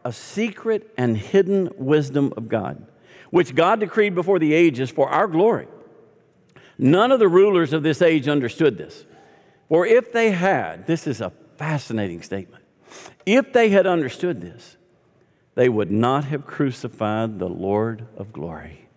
a 0.07 0.13
secret 0.13 0.93
and 0.97 1.17
hidden 1.17 1.69
wisdom 1.75 2.33
of 2.37 2.47
God, 2.47 2.81
which 3.29 3.53
God 3.53 3.81
decreed 3.81 4.15
before 4.15 4.39
the 4.39 4.53
ages 4.53 4.89
for 4.89 5.09
our 5.09 5.27
glory. 5.27 5.67
None 6.77 7.11
of 7.11 7.19
the 7.19 7.27
rulers 7.27 7.73
of 7.73 7.83
this 7.83 8.01
age 8.01 8.29
understood 8.29 8.77
this. 8.77 9.05
For 9.67 9.85
if 9.85 10.13
they 10.13 10.31
had, 10.31 10.87
this 10.87 11.07
is 11.07 11.19
a 11.19 11.33
fascinating 11.57 12.21
statement, 12.21 12.63
if 13.25 13.51
they 13.51 13.67
had 13.67 13.85
understood 13.85 14.39
this, 14.39 14.77
they 15.55 15.67
would 15.67 15.91
not 15.91 16.23
have 16.23 16.45
crucified 16.45 17.37
the 17.37 17.49
Lord 17.49 18.07
of 18.15 18.31
glory. 18.31 18.87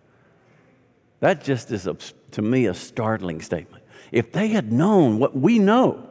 That 1.19 1.43
just 1.43 1.71
is, 1.71 1.87
a, 1.87 1.97
to 2.31 2.41
me, 2.41 2.67
a 2.67 2.73
startling 2.73 3.41
statement. 3.41 3.83
If 4.13 4.31
they 4.31 4.47
had 4.47 4.71
known 4.71 5.19
what 5.19 5.35
we 5.35 5.59
know, 5.59 6.07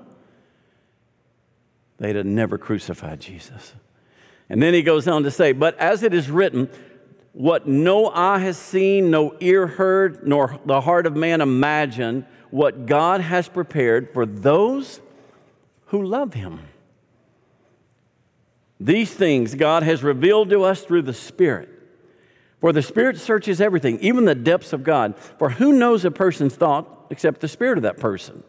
they'd 1.97 2.17
have 2.17 2.27
never 2.27 2.59
crucified 2.59 3.21
Jesus. 3.21 3.73
And 4.51 4.61
then 4.61 4.75
he 4.75 4.83
goes 4.83 5.07
on 5.07 5.23
to 5.23 5.31
say, 5.31 5.53
But 5.53 5.79
as 5.79 6.03
it 6.03 6.13
is 6.13 6.29
written, 6.29 6.69
what 7.33 7.69
no 7.69 8.09
eye 8.11 8.41
has 8.41 8.59
seen, 8.59 9.11
no 9.11 9.37
ear 9.39 9.69
heard, 9.69 10.27
nor 10.27 10.59
the 10.67 10.81
heart 10.81 11.07
of 11.07 11.17
man 11.17 11.41
imagined, 11.41 12.27
what 12.51 12.85
God 12.87 13.21
has 13.21 13.49
prepared 13.49 14.13
for 14.13 14.27
those 14.27 15.01
who 15.87 16.03
love 16.03 16.35
him. 16.35 16.61
These 18.81 19.13
things 19.13 19.55
God 19.55 19.85
has 19.85 20.03
revealed 20.03 20.51
to 20.51 20.65
us 20.65 20.83
through 20.83 21.03
the 21.03 21.15
Spirit. 21.15 21.69
For 22.61 22.73
the 22.73 22.83
Spirit 22.83 23.19
searches 23.19 23.61
everything, 23.61 24.01
even 24.01 24.25
the 24.25 24.35
depths 24.35 24.73
of 24.73 24.83
God. 24.83 25.17
For 25.39 25.51
who 25.51 25.73
knows 25.73 26.05
a 26.05 26.11
person's 26.11 26.57
thought 26.57 27.07
except 27.11 27.41
the 27.41 27.49
Spirit 27.49 27.79
of 27.79 27.83
that 27.83 27.99
person? 27.99 28.43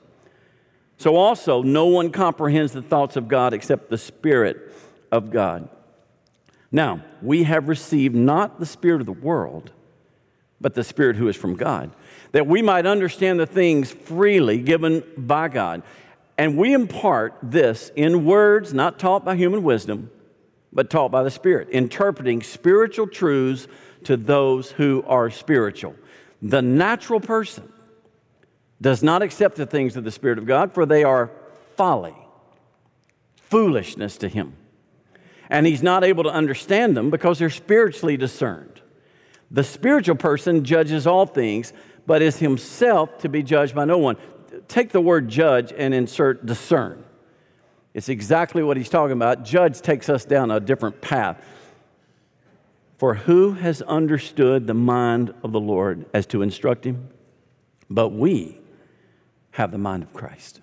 So 0.98 1.15
also, 1.15 1.62
no 1.62 1.86
one 1.88 2.12
comprehends 2.12 2.72
the 2.72 2.81
thoughts 2.81 3.15
of 3.15 3.27
God 3.27 3.53
except 3.53 3.89
the 3.89 3.98
Spirit 3.98 4.74
of 5.12 5.31
God. 5.31 5.70
Now, 6.72 7.04
we 7.22 7.44
have 7.44 7.68
received 7.68 8.16
not 8.16 8.60
the 8.60 8.66
Spirit 8.66 9.01
of 9.01 9.06
the 9.06 9.12
world, 9.12 9.72
but 10.62 10.74
the 10.74 10.84
Spirit 10.84 11.18
who 11.18 11.28
is 11.28 11.36
from 11.36 11.56
God, 11.56 11.92
that 12.32 12.48
we 12.48 12.62
might 12.62 12.86
understand 12.86 13.40
the 13.40 13.46
things 13.46 13.92
freely 13.92 14.60
given 14.60 15.04
by 15.18 15.50
God. 15.50 15.84
And 16.38 16.58
we 16.58 16.74
impart 16.74 17.38
this 17.44 17.92
in 17.96 18.25
words 18.25 18.74
not 18.74 19.00
taught 19.00 19.25
by 19.25 19.36
human 19.36 19.63
wisdom, 19.63 20.12
but 20.72 20.90
taught 20.90 21.12
by 21.12 21.24
the 21.24 21.32
Spirit, 21.32 21.70
interpreting 21.70 22.42
spiritual 22.42 23.08
truths 23.08 23.68
to 24.06 24.16
those 24.16 24.72
who 24.72 25.04
are 25.08 25.30
spiritual. 25.30 25.96
The 26.42 26.62
natural 26.62 27.20
person 27.20 27.72
does 28.80 29.04
not 29.04 29.22
accept 29.22 29.58
the 29.58 29.66
things 29.66 29.98
of 29.98 30.06
the 30.06 30.12
Spirit 30.12 30.38
of 30.38 30.46
God, 30.46 30.74
for 30.74 30.86
they 30.86 31.04
are 31.04 31.30
folly, 31.75 32.16
foolishness 33.36 34.18
to 34.18 34.30
him 34.30 34.56
and 35.51 35.67
he's 35.67 35.84
not 35.84 36.05
able 36.05 36.24
to 36.24 36.29
understand 36.29 36.96
them 36.96 37.10
because 37.10 37.38
they're 37.38 37.50
spiritually 37.50 38.15
discerned. 38.15 38.81
The 39.51 39.65
spiritual 39.65 40.15
person 40.15 40.63
judges 40.63 41.05
all 41.05 41.25
things, 41.25 41.74
but 42.08 42.22
is 42.22 42.38
himself 42.38 43.17
to 43.20 43.29
be 43.29 43.43
judged 43.43 43.75
by 43.75 43.84
no 43.84 43.98
one. 43.98 44.15
Take 44.70 44.91
the 44.91 45.01
word 45.01 45.27
judge 45.27 45.74
and 45.77 45.93
insert 45.93 46.46
discern. 46.46 47.03
It's 47.93 48.08
exactly 48.08 48.63
what 48.63 48.77
he's 48.77 48.88
talking 48.88 49.12
about. 49.12 49.43
Judge 49.43 49.81
takes 49.81 50.08
us 50.08 50.24
down 50.24 50.51
a 50.51 50.62
different 50.62 51.01
path. 51.01 51.46
For 52.98 53.15
who 53.15 53.51
has 53.51 53.81
understood 53.81 54.67
the 54.67 54.74
mind 54.74 55.34
of 55.43 55.51
the 55.51 55.60
Lord 55.60 56.05
as 56.13 56.25
to 56.27 56.43
instruct 56.43 56.86
him? 56.86 57.10
But 57.89 58.10
we 58.10 58.58
have 59.51 59.72
the 59.72 59.77
mind 59.77 60.03
of 60.03 60.13
Christ. 60.13 60.62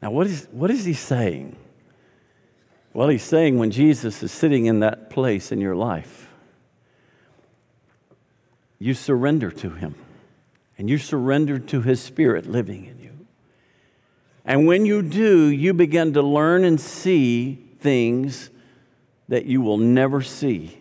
Now, 0.00 0.12
what 0.12 0.28
is, 0.28 0.46
what 0.52 0.70
is 0.70 0.84
he 0.84 0.92
saying? 0.92 1.56
Well, 2.98 3.06
he's 3.06 3.22
saying 3.22 3.58
when 3.58 3.70
Jesus 3.70 4.24
is 4.24 4.32
sitting 4.32 4.66
in 4.66 4.80
that 4.80 5.08
place 5.08 5.52
in 5.52 5.60
your 5.60 5.76
life, 5.76 6.28
you 8.80 8.92
surrender 8.92 9.52
to 9.52 9.70
him 9.70 9.94
and 10.76 10.90
you 10.90 10.98
surrender 10.98 11.60
to 11.60 11.80
his 11.80 12.02
spirit 12.02 12.46
living 12.46 12.86
in 12.86 12.98
you. 12.98 13.26
And 14.44 14.66
when 14.66 14.84
you 14.84 15.02
do, 15.02 15.46
you 15.46 15.74
begin 15.74 16.14
to 16.14 16.22
learn 16.22 16.64
and 16.64 16.80
see 16.80 17.64
things 17.78 18.50
that 19.28 19.44
you 19.44 19.60
will 19.60 19.78
never 19.78 20.20
see 20.20 20.76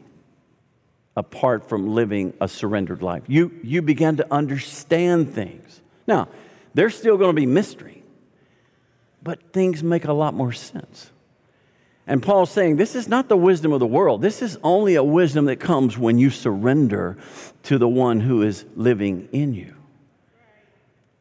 apart 1.15 1.69
from 1.69 1.93
living 1.93 2.33
a 2.41 2.47
surrendered 2.47 3.03
life. 3.03 3.25
You, 3.27 3.51
you 3.61 3.83
begin 3.83 4.17
to 4.17 4.33
understand 4.33 5.35
things. 5.35 5.81
Now, 6.07 6.29
there's 6.73 6.97
still 6.97 7.17
going 7.17 7.29
to 7.29 7.39
be 7.39 7.45
mystery, 7.45 8.01
but 9.21 9.53
things 9.53 9.83
make 9.83 10.05
a 10.05 10.13
lot 10.13 10.33
more 10.33 10.51
sense. 10.51 11.11
And 12.07 12.23
Paul's 12.23 12.49
saying 12.49 12.77
this 12.77 12.95
is 12.95 13.09
not 13.09 13.27
the 13.27 13.35
wisdom 13.35 13.73
of 13.73 13.81
the 13.81 13.87
world. 13.87 14.21
This 14.21 14.41
is 14.41 14.57
only 14.63 14.95
a 14.95 15.03
wisdom 15.03 15.45
that 15.45 15.57
comes 15.57 15.97
when 15.97 16.17
you 16.17 16.29
surrender 16.29 17.17
to 17.63 17.77
the 17.77 17.87
one 17.87 18.21
who 18.21 18.41
is 18.41 18.65
living 18.75 19.27
in 19.33 19.53
you. 19.53 19.75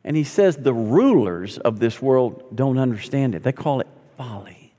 And 0.05 0.17
he 0.17 0.23
says 0.23 0.57
the 0.57 0.73
rulers 0.73 1.59
of 1.59 1.81
this 1.81 2.01
world 2.01 2.55
don't 2.55 2.79
understand 2.79 3.35
it, 3.35 3.43
they 3.43 3.53
call 3.53 3.81
it 3.81 3.89
folly. 4.17 4.73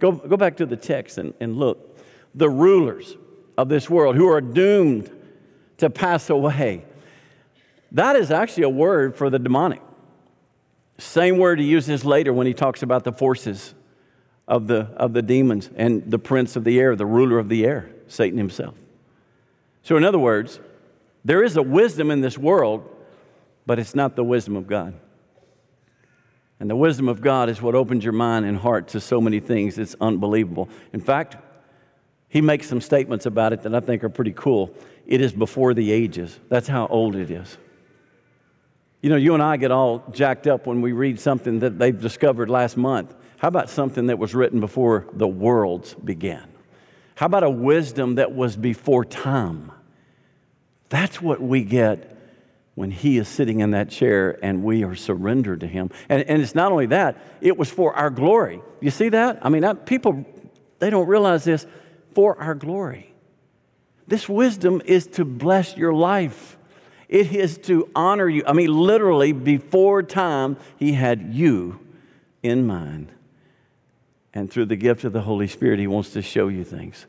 Go, 0.00 0.12
go 0.12 0.36
back 0.36 0.56
to 0.56 0.66
the 0.66 0.76
text 0.76 1.16
and, 1.16 1.32
and 1.40 1.56
look. 1.56 1.96
The 2.34 2.50
rulers 2.50 3.16
of 3.56 3.68
this 3.68 3.88
world 3.88 4.16
who 4.16 4.28
are 4.28 4.40
doomed 4.40 5.10
to 5.78 5.88
pass 5.88 6.28
away. 6.28 6.84
That 7.92 8.16
is 8.16 8.30
actually 8.30 8.64
a 8.64 8.68
word 8.68 9.16
for 9.16 9.30
the 9.30 9.38
demonic. 9.38 9.80
Same 10.98 11.38
word 11.38 11.60
he 11.60 11.66
uses 11.66 12.04
later 12.04 12.32
when 12.32 12.46
he 12.46 12.52
talks 12.52 12.82
about 12.82 13.04
the 13.04 13.12
forces 13.12 13.74
of 14.48 14.66
the, 14.66 14.88
of 14.96 15.12
the 15.12 15.22
demons 15.22 15.70
and 15.76 16.10
the 16.10 16.18
prince 16.18 16.56
of 16.56 16.64
the 16.64 16.78
air, 16.78 16.94
the 16.94 17.06
ruler 17.06 17.38
of 17.38 17.48
the 17.48 17.64
air, 17.64 17.90
Satan 18.06 18.38
himself. 18.38 18.74
So, 19.82 19.96
in 19.96 20.04
other 20.04 20.18
words, 20.18 20.60
there 21.24 21.42
is 21.42 21.56
a 21.56 21.62
wisdom 21.62 22.10
in 22.10 22.20
this 22.20 22.38
world, 22.38 22.88
but 23.66 23.78
it's 23.78 23.94
not 23.94 24.16
the 24.16 24.24
wisdom 24.24 24.56
of 24.56 24.66
God. 24.66 24.94
And 26.58 26.70
the 26.70 26.76
wisdom 26.76 27.08
of 27.08 27.20
God 27.20 27.50
is 27.50 27.60
what 27.60 27.74
opens 27.74 28.04
your 28.04 28.12
mind 28.12 28.46
and 28.46 28.56
heart 28.56 28.88
to 28.88 29.00
so 29.00 29.20
many 29.20 29.40
things. 29.40 29.78
It's 29.78 29.94
unbelievable. 30.00 30.68
In 30.92 31.00
fact, 31.00 31.36
he 32.28 32.40
makes 32.40 32.68
some 32.68 32.80
statements 32.80 33.26
about 33.26 33.52
it 33.52 33.62
that 33.62 33.74
I 33.74 33.80
think 33.80 34.02
are 34.04 34.08
pretty 34.08 34.32
cool. 34.32 34.72
It 35.06 35.20
is 35.20 35.32
before 35.32 35.74
the 35.74 35.90
ages. 35.92 36.38
That's 36.48 36.68
how 36.68 36.86
old 36.86 37.14
it 37.14 37.30
is. 37.30 37.58
You 39.02 39.10
know, 39.10 39.16
you 39.16 39.34
and 39.34 39.42
I 39.42 39.56
get 39.56 39.70
all 39.70 40.04
jacked 40.10 40.46
up 40.46 40.66
when 40.66 40.80
we 40.80 40.92
read 40.92 41.20
something 41.20 41.60
that 41.60 41.78
they've 41.78 42.00
discovered 42.00 42.48
last 42.48 42.76
month. 42.76 43.14
How 43.38 43.48
about 43.48 43.68
something 43.70 44.06
that 44.06 44.18
was 44.18 44.34
written 44.34 44.60
before 44.60 45.06
the 45.12 45.28
worlds 45.28 45.94
began? 45.94 46.48
How 47.16 47.26
about 47.26 47.44
a 47.44 47.50
wisdom 47.50 48.16
that 48.16 48.34
was 48.34 48.56
before 48.56 49.04
time? 49.04 49.72
That's 50.88 51.20
what 51.20 51.40
we 51.40 51.64
get 51.64 52.16
when 52.74 52.90
He 52.90 53.18
is 53.18 53.28
sitting 53.28 53.60
in 53.60 53.72
that 53.72 53.88
chair 53.88 54.38
and 54.42 54.62
we 54.62 54.84
are 54.84 54.94
surrendered 54.94 55.60
to 55.60 55.66
Him. 55.66 55.90
And, 56.08 56.22
and 56.22 56.40
it's 56.40 56.54
not 56.54 56.72
only 56.72 56.86
that, 56.86 57.16
it 57.40 57.56
was 57.56 57.70
for 57.70 57.94
our 57.94 58.10
glory. 58.10 58.60
You 58.80 58.90
see 58.90 59.08
that? 59.10 59.38
I 59.42 59.48
mean, 59.48 59.62
that, 59.62 59.86
people, 59.86 60.24
they 60.78 60.90
don't 60.90 61.08
realize 61.08 61.44
this 61.44 61.66
for 62.14 62.38
our 62.38 62.54
glory. 62.54 63.12
This 64.06 64.28
wisdom 64.28 64.82
is 64.84 65.06
to 65.08 65.24
bless 65.24 65.76
your 65.76 65.92
life. 65.92 66.56
It 67.08 67.34
is 67.34 67.58
to 67.58 67.88
honor 67.94 68.28
you. 68.28 68.44
I 68.46 68.52
mean, 68.52 68.72
literally, 68.72 69.32
before 69.32 70.02
time, 70.02 70.56
He 70.76 70.92
had 70.92 71.34
you 71.34 71.80
in 72.42 72.66
mind. 72.66 73.10
And 74.36 74.50
through 74.50 74.66
the 74.66 74.76
gift 74.76 75.04
of 75.04 75.14
the 75.14 75.22
Holy 75.22 75.48
Spirit, 75.48 75.78
He 75.78 75.86
wants 75.86 76.10
to 76.10 76.20
show 76.20 76.48
you 76.48 76.62
things. 76.62 77.06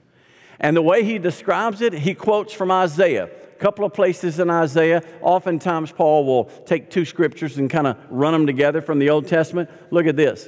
And 0.62 0.78
the 0.78 0.82
way 0.82 1.04
He 1.04 1.20
describes 1.20 1.82
it, 1.82 1.92
He 1.92 2.14
quotes 2.14 2.54
from 2.54 2.72
Isaiah. 2.72 3.26
A 3.26 3.60
couple 3.60 3.84
of 3.84 3.94
places 3.94 4.40
in 4.40 4.50
Isaiah. 4.50 5.04
Oftentimes, 5.22 5.92
Paul 5.92 6.26
will 6.26 6.46
take 6.66 6.90
two 6.90 7.04
scriptures 7.04 7.58
and 7.58 7.70
kind 7.70 7.86
of 7.86 7.98
run 8.10 8.32
them 8.32 8.48
together 8.48 8.82
from 8.82 8.98
the 8.98 9.10
Old 9.10 9.28
Testament. 9.28 9.70
Look 9.92 10.06
at 10.06 10.16
this. 10.16 10.48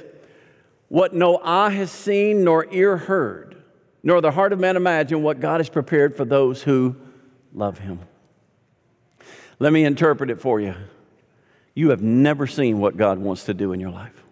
What 0.88 1.12
no 1.12 1.38
eye 1.44 1.68
has 1.68 1.90
seen, 1.90 2.44
nor 2.44 2.66
ear 2.72 2.96
heard, 2.96 3.62
nor 4.02 4.22
the 4.22 4.30
heart 4.30 4.54
of 4.54 4.58
man 4.58 4.78
imagined, 4.78 5.22
what 5.22 5.38
God 5.38 5.60
has 5.60 5.68
prepared 5.68 6.16
for 6.16 6.24
those 6.24 6.62
who 6.62 6.96
love 7.52 7.78
Him. 7.78 7.98
Let 9.58 9.74
me 9.74 9.84
interpret 9.84 10.30
it 10.30 10.40
for 10.40 10.60
you. 10.60 10.74
You 11.74 11.90
have 11.90 12.00
never 12.00 12.46
seen 12.46 12.80
what 12.80 12.96
God 12.96 13.18
wants 13.18 13.44
to 13.44 13.52
do 13.52 13.74
in 13.74 13.80
your 13.80 13.90
life. 13.90 14.24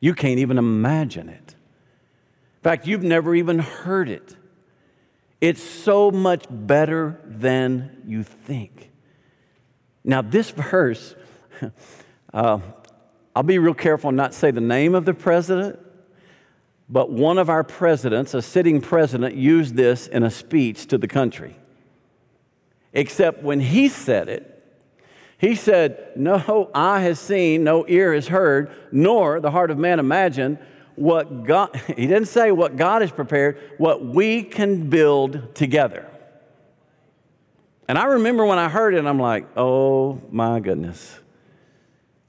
You 0.00 0.14
can't 0.14 0.38
even 0.38 0.58
imagine 0.58 1.28
it. 1.28 1.54
In 2.58 2.62
fact, 2.62 2.86
you've 2.86 3.02
never 3.02 3.34
even 3.34 3.58
heard 3.58 4.08
it. 4.08 4.36
It's 5.40 5.62
so 5.62 6.10
much 6.10 6.46
better 6.48 7.20
than 7.26 8.02
you 8.06 8.22
think. 8.22 8.90
Now, 10.02 10.22
this 10.22 10.50
verse, 10.50 11.14
uh, 12.32 12.58
I'll 13.36 13.42
be 13.42 13.58
real 13.58 13.74
careful 13.74 14.12
not 14.12 14.34
say 14.34 14.50
the 14.50 14.60
name 14.60 14.94
of 14.94 15.04
the 15.04 15.14
president, 15.14 15.78
but 16.88 17.10
one 17.10 17.38
of 17.38 17.48
our 17.48 17.64
presidents, 17.64 18.34
a 18.34 18.42
sitting 18.42 18.80
president, 18.80 19.34
used 19.34 19.74
this 19.74 20.06
in 20.06 20.22
a 20.22 20.30
speech 20.30 20.86
to 20.86 20.98
the 20.98 21.08
country. 21.08 21.56
Except 22.92 23.42
when 23.42 23.60
he 23.60 23.88
said 23.88 24.28
it, 24.28 24.53
he 25.44 25.56
said, 25.56 26.12
No 26.16 26.70
eye 26.74 27.00
has 27.00 27.20
seen, 27.20 27.64
no 27.64 27.84
ear 27.86 28.14
has 28.14 28.28
heard, 28.28 28.70
nor 28.90 29.40
the 29.40 29.50
heart 29.50 29.70
of 29.70 29.76
man 29.76 29.98
imagined 29.98 30.56
what 30.94 31.44
God, 31.44 31.76
he 31.86 32.06
didn't 32.06 32.28
say 32.28 32.50
what 32.50 32.76
God 32.76 33.02
has 33.02 33.12
prepared, 33.12 33.60
what 33.76 34.02
we 34.02 34.42
can 34.42 34.88
build 34.88 35.54
together. 35.54 36.08
And 37.86 37.98
I 37.98 38.04
remember 38.04 38.46
when 38.46 38.58
I 38.58 38.70
heard 38.70 38.94
it, 38.94 39.04
I'm 39.04 39.20
like, 39.20 39.46
oh 39.54 40.18
my 40.30 40.60
goodness. 40.60 41.20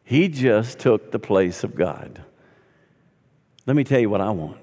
He 0.03 0.27
just 0.27 0.79
took 0.79 1.13
the 1.13 1.19
place 1.19 1.63
of 1.63 1.73
God. 1.73 2.21
Let 3.65 3.77
me 3.77 3.85
tell 3.85 3.99
you 3.99 4.09
what 4.09 4.19
I 4.19 4.31
want. 4.31 4.57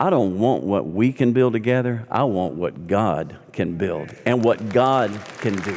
I 0.00 0.08
don't 0.08 0.38
want 0.38 0.64
what 0.64 0.86
we 0.86 1.12
can 1.12 1.34
build 1.34 1.52
together. 1.52 2.06
I 2.10 2.24
want 2.24 2.54
what 2.54 2.86
God 2.86 3.36
can 3.52 3.76
build 3.76 4.08
and 4.24 4.42
what 4.42 4.70
God 4.70 5.20
can 5.38 5.54
do. 5.56 5.76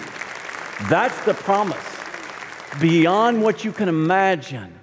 That's 0.84 1.20
the 1.26 1.34
promise. 1.34 1.78
Beyond 2.80 3.42
what 3.42 3.64
you 3.64 3.72
can 3.72 3.88
imagine, 3.88 4.78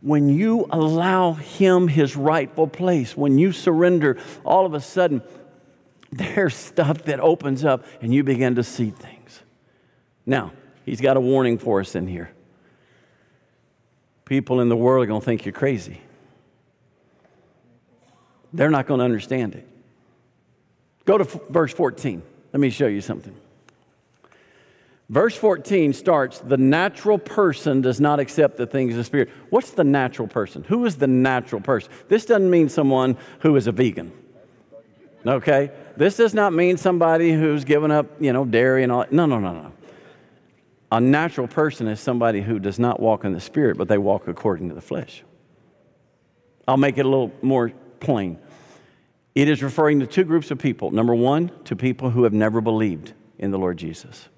when 0.00 0.28
you 0.28 0.66
allow 0.70 1.32
Him 1.32 1.88
His 1.88 2.16
rightful 2.16 2.68
place, 2.68 3.16
when 3.16 3.38
you 3.38 3.52
surrender, 3.52 4.18
all 4.44 4.66
of 4.66 4.74
a 4.74 4.80
sudden, 4.80 5.22
there's 6.10 6.54
stuff 6.54 7.04
that 7.04 7.20
opens 7.20 7.64
up 7.64 7.84
and 8.00 8.12
you 8.14 8.22
begin 8.22 8.54
to 8.56 8.64
see 8.64 8.90
things. 8.90 9.40
Now, 10.26 10.52
He's 10.84 11.00
got 11.00 11.16
a 11.16 11.20
warning 11.20 11.58
for 11.58 11.80
us 11.80 11.94
in 11.94 12.06
here. 12.06 12.30
People 14.24 14.60
in 14.60 14.68
the 14.68 14.76
world 14.76 15.04
are 15.04 15.06
going 15.06 15.20
to 15.20 15.24
think 15.24 15.44
you're 15.44 15.52
crazy. 15.52 16.00
They're 18.52 18.70
not 18.70 18.86
going 18.86 18.98
to 18.98 19.04
understand 19.04 19.54
it. 19.54 19.68
Go 21.04 21.18
to 21.18 21.24
f- 21.24 21.40
verse 21.50 21.72
14. 21.72 22.22
Let 22.52 22.60
me 22.60 22.70
show 22.70 22.86
you 22.86 23.00
something. 23.00 23.34
Verse 25.10 25.34
14 25.36 25.92
starts 25.94 26.38
The 26.40 26.56
natural 26.56 27.18
person 27.18 27.80
does 27.80 28.00
not 28.00 28.20
accept 28.20 28.56
the 28.56 28.66
things 28.66 28.92
of 28.92 28.98
the 28.98 29.04
Spirit. 29.04 29.30
What's 29.50 29.70
the 29.70 29.84
natural 29.84 30.28
person? 30.28 30.64
Who 30.64 30.84
is 30.84 30.96
the 30.96 31.06
natural 31.06 31.60
person? 31.60 31.90
This 32.08 32.26
doesn't 32.26 32.50
mean 32.50 32.68
someone 32.68 33.16
who 33.40 33.56
is 33.56 33.66
a 33.66 33.72
vegan. 33.72 34.12
Okay? 35.26 35.70
This 35.96 36.16
does 36.16 36.34
not 36.34 36.52
mean 36.52 36.76
somebody 36.76 37.32
who's 37.32 37.64
given 37.64 37.90
up, 37.90 38.06
you 38.20 38.32
know, 38.32 38.44
dairy 38.44 38.82
and 38.82 38.92
all. 38.92 39.06
No, 39.10 39.26
no, 39.26 39.38
no, 39.38 39.52
no. 39.52 39.72
A 40.90 41.00
natural 41.00 41.48
person 41.48 41.86
is 41.88 42.00
somebody 42.00 42.40
who 42.40 42.58
does 42.58 42.78
not 42.78 43.00
walk 43.00 43.24
in 43.24 43.32
the 43.32 43.40
Spirit, 43.40 43.76
but 43.76 43.88
they 43.88 43.98
walk 43.98 44.28
according 44.28 44.68
to 44.68 44.74
the 44.74 44.80
flesh. 44.80 45.22
I'll 46.66 46.76
make 46.76 46.98
it 46.98 47.04
a 47.04 47.08
little 47.08 47.32
more 47.42 47.72
plain. 48.00 48.38
It 49.34 49.48
is 49.48 49.62
referring 49.62 50.00
to 50.00 50.06
two 50.06 50.24
groups 50.24 50.50
of 50.50 50.58
people. 50.58 50.90
Number 50.90 51.14
one, 51.14 51.50
to 51.64 51.76
people 51.76 52.10
who 52.10 52.24
have 52.24 52.32
never 52.32 52.60
believed 52.60 53.12
in 53.38 53.50
the 53.50 53.58
Lord 53.58 53.76
Jesus. 53.76 54.28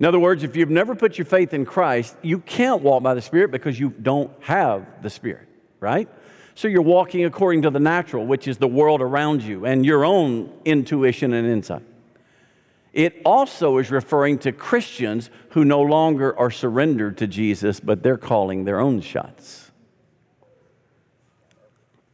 In 0.00 0.06
other 0.06 0.18
words, 0.18 0.44
if 0.44 0.54
you've 0.54 0.70
never 0.70 0.94
put 0.94 1.18
your 1.18 1.24
faith 1.24 1.52
in 1.52 1.64
Christ, 1.64 2.16
you 2.22 2.38
can't 2.38 2.82
walk 2.82 3.02
by 3.02 3.14
the 3.14 3.22
Spirit 3.22 3.50
because 3.50 3.78
you 3.78 3.90
don't 3.90 4.30
have 4.42 4.86
the 5.02 5.10
Spirit, 5.10 5.48
right? 5.80 6.08
So 6.54 6.68
you're 6.68 6.82
walking 6.82 7.24
according 7.24 7.62
to 7.62 7.70
the 7.70 7.80
natural, 7.80 8.26
which 8.26 8.46
is 8.46 8.58
the 8.58 8.68
world 8.68 9.00
around 9.00 9.42
you 9.42 9.64
and 9.64 9.84
your 9.84 10.04
own 10.04 10.52
intuition 10.64 11.32
and 11.32 11.48
insight. 11.48 11.82
It 12.92 13.20
also 13.24 13.78
is 13.78 13.90
referring 13.90 14.38
to 14.38 14.52
Christians 14.52 15.30
who 15.50 15.64
no 15.64 15.80
longer 15.82 16.36
are 16.38 16.50
surrendered 16.50 17.18
to 17.18 17.26
Jesus, 17.26 17.80
but 17.80 18.02
they're 18.02 18.16
calling 18.16 18.64
their 18.64 18.80
own 18.80 19.00
shots. 19.00 19.70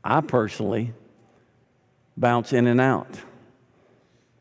I 0.03 0.21
personally 0.21 0.93
bounce 2.17 2.53
in 2.53 2.67
and 2.67 2.81
out, 2.81 3.19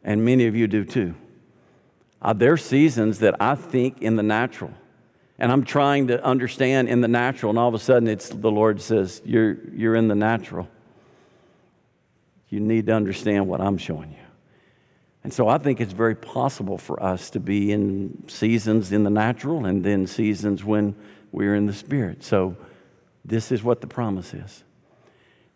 and 0.04 0.26
many 0.26 0.48
of 0.48 0.56
you 0.56 0.68
do 0.68 0.84
too. 0.84 1.16
Uh, 2.24 2.32
there 2.34 2.54
are 2.54 2.58
seasons 2.58 3.20
that 3.20 3.36
I 3.40 3.56
think 3.56 4.02
in 4.02 4.16
the 4.16 4.24
natural, 4.24 4.72
and 5.38 5.52
I'm 5.52 5.66
trying 5.66 6.08
to 6.08 6.24
understand 6.24 6.88
in 6.88 7.02
the 7.02 7.08
natural, 7.08 7.50
and 7.50 7.60
all 7.60 7.68
of 7.68 7.74
a 7.74 7.80
sudden 7.80 8.08
it's 8.08 8.30
the 8.30 8.50
Lord 8.50 8.82
says, 8.82 9.22
You're, 9.26 9.58
you're 9.74 9.96
in 9.96 10.08
the 10.08 10.16
natural. 10.16 10.70
You 12.48 12.62
need 12.62 12.86
to 12.86 12.94
understand 12.94 13.48
what 13.48 13.60
I'm 13.60 13.78
showing 13.78 14.12
you. 14.12 14.18
And 15.24 15.34
so 15.34 15.48
I 15.48 15.58
think 15.58 15.82
it's 15.82 15.94
very 15.94 16.16
possible 16.16 16.78
for 16.78 17.02
us 17.02 17.30
to 17.32 17.40
be 17.40 17.72
in 17.72 18.24
seasons 18.28 18.92
in 18.92 19.04
the 19.04 19.10
natural 19.10 19.66
and 19.66 19.84
then 19.84 20.06
seasons 20.06 20.64
when 20.64 20.96
we're 21.32 21.56
in 21.56 21.66
the 21.66 21.74
spirit. 21.74 22.24
So 22.24 22.56
this 23.26 23.52
is 23.52 23.64
what 23.64 23.82
the 23.82 23.88
promise 23.88 24.34
is 24.34 24.64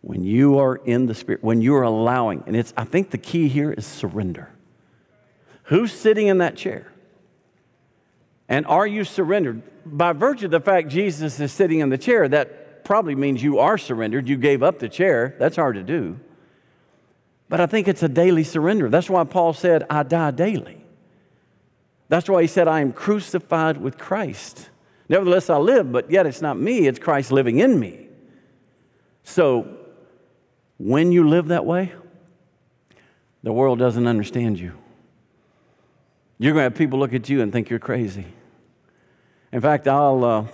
when 0.01 0.23
you 0.23 0.59
are 0.59 0.77
in 0.77 1.05
the 1.05 1.13
Spirit, 1.13 1.43
when 1.43 1.61
you 1.61 1.75
are 1.75 1.83
allowing, 1.83 2.43
and 2.47 2.55
it's, 2.55 2.73
I 2.77 2.85
think 2.85 3.09
the 3.09 3.17
key 3.17 3.47
here 3.47 3.73
is 3.73 3.85
surrender. 3.85 4.49
Who's 5.67 5.91
sitting 5.91 6.27
in 6.27 6.37
that 6.37 6.55
chair? 6.55 6.91
And 8.47 8.65
are 8.67 8.87
you 8.87 9.03
surrendered? 9.03 9.61
By 9.85 10.13
virtue 10.13 10.45
of 10.45 10.51
the 10.51 10.61
fact 10.61 10.87
Jesus 10.87 11.39
is 11.39 11.51
sitting 11.51 11.79
in 11.79 11.89
the 11.89 11.97
chair, 11.97 12.27
that 12.29 12.85
probably 12.85 13.15
means 13.15 13.43
you 13.43 13.59
are 13.59 13.77
surrendered. 13.77 14.29
You 14.29 14.37
gave 14.37 14.63
up 14.63 14.79
the 14.79 14.87
chair. 14.87 15.35
That's 15.39 15.57
hard 15.57 15.75
to 15.75 15.83
do. 15.83 16.19
But 17.49 17.59
I 17.59 17.65
think 17.65 17.89
it's 17.89 18.03
a 18.03 18.07
daily 18.07 18.45
surrender. 18.45 18.89
That's 18.89 19.09
why 19.09 19.25
Paul 19.25 19.51
said, 19.51 19.85
I 19.89 20.03
die 20.03 20.31
daily. 20.31 20.85
That's 22.07 22.29
why 22.29 22.41
he 22.41 22.47
said, 22.47 22.69
I 22.69 22.79
am 22.79 22.93
crucified 22.93 23.77
with 23.77 23.97
Christ. 23.97 24.69
Nevertheless, 25.09 25.49
I 25.49 25.57
live, 25.57 25.91
but 25.91 26.09
yet 26.09 26.25
it's 26.25 26.41
not 26.41 26.57
me, 26.57 26.87
it's 26.87 26.99
Christ 26.99 27.31
living 27.31 27.59
in 27.59 27.77
me. 27.77 28.07
So 29.23 29.67
when 30.77 31.11
you 31.11 31.27
live 31.27 31.49
that 31.49 31.65
way, 31.65 31.91
the 33.43 33.51
world 33.51 33.79
doesn't 33.79 34.07
understand 34.07 34.59
you. 34.59 34.73
You're 36.39 36.53
going 36.53 36.61
to 36.61 36.69
have 36.69 36.75
people 36.75 36.99
look 36.99 37.13
at 37.13 37.29
you 37.29 37.41
and 37.41 37.51
think 37.51 37.69
you're 37.69 37.79
crazy. 37.79 38.25
In 39.51 39.61
fact, 39.61 39.87
I'll, 39.87 40.23
uh, 40.23 40.45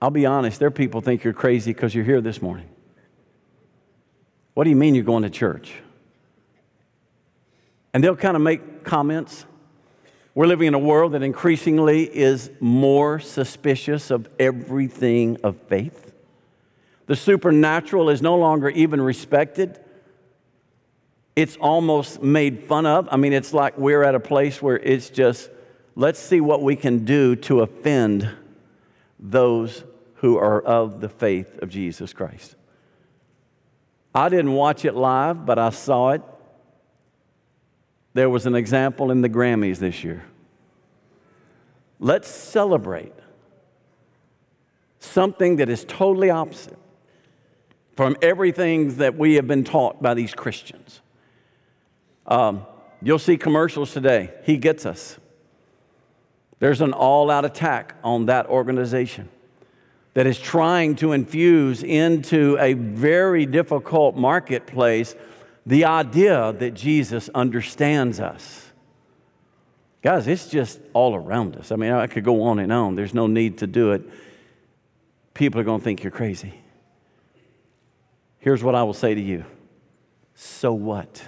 I'll 0.00 0.10
be 0.10 0.26
honest, 0.26 0.60
there 0.60 0.70
people 0.70 1.00
think 1.00 1.24
you're 1.24 1.32
crazy 1.32 1.72
because 1.72 1.94
you're 1.94 2.04
here 2.04 2.20
this 2.20 2.40
morning. 2.40 2.68
What 4.54 4.64
do 4.64 4.70
you 4.70 4.76
mean 4.76 4.94
you're 4.94 5.04
going 5.04 5.24
to 5.24 5.30
church? 5.30 5.74
And 7.92 8.04
they'll 8.04 8.16
kind 8.16 8.36
of 8.36 8.42
make 8.42 8.84
comments. 8.84 9.44
We're 10.34 10.46
living 10.46 10.68
in 10.68 10.74
a 10.74 10.78
world 10.78 11.12
that 11.12 11.22
increasingly 11.22 12.04
is 12.04 12.50
more 12.60 13.18
suspicious 13.18 14.12
of 14.12 14.28
everything 14.38 15.38
of 15.42 15.56
faith. 15.62 16.12
The 17.06 17.16
supernatural 17.16 18.10
is 18.10 18.22
no 18.22 18.36
longer 18.36 18.68
even 18.68 19.00
respected. 19.00 19.80
It's 21.36 21.56
almost 21.56 22.22
made 22.22 22.64
fun 22.64 22.86
of. 22.86 23.08
I 23.10 23.16
mean, 23.16 23.32
it's 23.32 23.54
like 23.54 23.78
we're 23.78 24.02
at 24.02 24.14
a 24.14 24.20
place 24.20 24.60
where 24.60 24.78
it's 24.78 25.10
just, 25.10 25.50
let's 25.94 26.18
see 26.18 26.40
what 26.40 26.62
we 26.62 26.76
can 26.76 27.04
do 27.04 27.36
to 27.36 27.60
offend 27.60 28.28
those 29.18 29.84
who 30.14 30.36
are 30.36 30.60
of 30.60 31.00
the 31.00 31.08
faith 31.08 31.58
of 31.62 31.70
Jesus 31.70 32.12
Christ. 32.12 32.56
I 34.14 34.28
didn't 34.28 34.52
watch 34.52 34.84
it 34.84 34.94
live, 34.94 35.46
but 35.46 35.58
I 35.58 35.70
saw 35.70 36.10
it. 36.10 36.22
There 38.12 38.28
was 38.28 38.44
an 38.46 38.56
example 38.56 39.10
in 39.10 39.20
the 39.20 39.28
Grammys 39.28 39.78
this 39.78 40.02
year. 40.02 40.24
Let's 42.00 42.28
celebrate 42.28 43.12
something 44.98 45.56
that 45.56 45.68
is 45.68 45.84
totally 45.84 46.30
opposite 46.30 46.78
from 47.94 48.16
everything 48.20 48.96
that 48.96 49.16
we 49.16 49.34
have 49.34 49.46
been 49.46 49.64
taught 49.64 50.02
by 50.02 50.14
these 50.14 50.34
Christians. 50.34 51.02
Um, 52.30 52.64
you'll 53.02 53.18
see 53.18 53.36
commercials 53.36 53.92
today. 53.92 54.32
He 54.44 54.56
gets 54.56 54.86
us. 54.86 55.18
There's 56.60 56.80
an 56.80 56.92
all 56.92 57.30
out 57.30 57.44
attack 57.44 57.96
on 58.04 58.26
that 58.26 58.46
organization 58.46 59.28
that 60.14 60.26
is 60.26 60.38
trying 60.38 60.96
to 60.96 61.12
infuse 61.12 61.82
into 61.82 62.56
a 62.58 62.74
very 62.74 63.46
difficult 63.46 64.16
marketplace 64.16 65.14
the 65.66 65.84
idea 65.84 66.52
that 66.52 66.72
Jesus 66.74 67.28
understands 67.34 68.20
us. 68.20 68.66
Guys, 70.02 70.26
it's 70.26 70.48
just 70.48 70.80
all 70.94 71.14
around 71.14 71.56
us. 71.56 71.72
I 71.72 71.76
mean, 71.76 71.92
I 71.92 72.06
could 72.06 72.24
go 72.24 72.42
on 72.42 72.58
and 72.58 72.72
on. 72.72 72.94
There's 72.94 73.14
no 73.14 73.26
need 73.26 73.58
to 73.58 73.66
do 73.66 73.92
it. 73.92 74.02
People 75.34 75.60
are 75.60 75.64
going 75.64 75.80
to 75.80 75.84
think 75.84 76.02
you're 76.02 76.10
crazy. 76.10 76.54
Here's 78.38 78.62
what 78.62 78.74
I 78.74 78.82
will 78.82 78.94
say 78.94 79.14
to 79.14 79.20
you 79.20 79.44
So 80.34 80.72
what? 80.72 81.22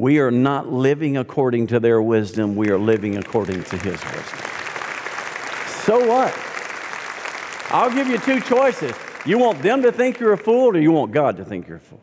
We 0.00 0.18
are 0.18 0.30
not 0.30 0.72
living 0.72 1.18
according 1.18 1.66
to 1.66 1.78
their 1.78 2.00
wisdom, 2.00 2.56
we 2.56 2.70
are 2.70 2.78
living 2.78 3.18
according 3.18 3.64
to 3.64 3.76
His 3.76 4.02
wisdom. 4.02 4.38
So 5.84 6.06
what? 6.08 6.34
I'll 7.68 7.92
give 7.92 8.06
you 8.06 8.16
two 8.16 8.40
choices. 8.40 8.94
You 9.26 9.36
want 9.36 9.60
them 9.60 9.82
to 9.82 9.92
think 9.92 10.18
you're 10.18 10.32
a 10.32 10.38
fool, 10.38 10.74
or 10.74 10.78
you 10.78 10.90
want 10.90 11.12
God 11.12 11.36
to 11.36 11.44
think 11.44 11.68
you're 11.68 11.76
a 11.76 11.80
fool? 11.80 12.00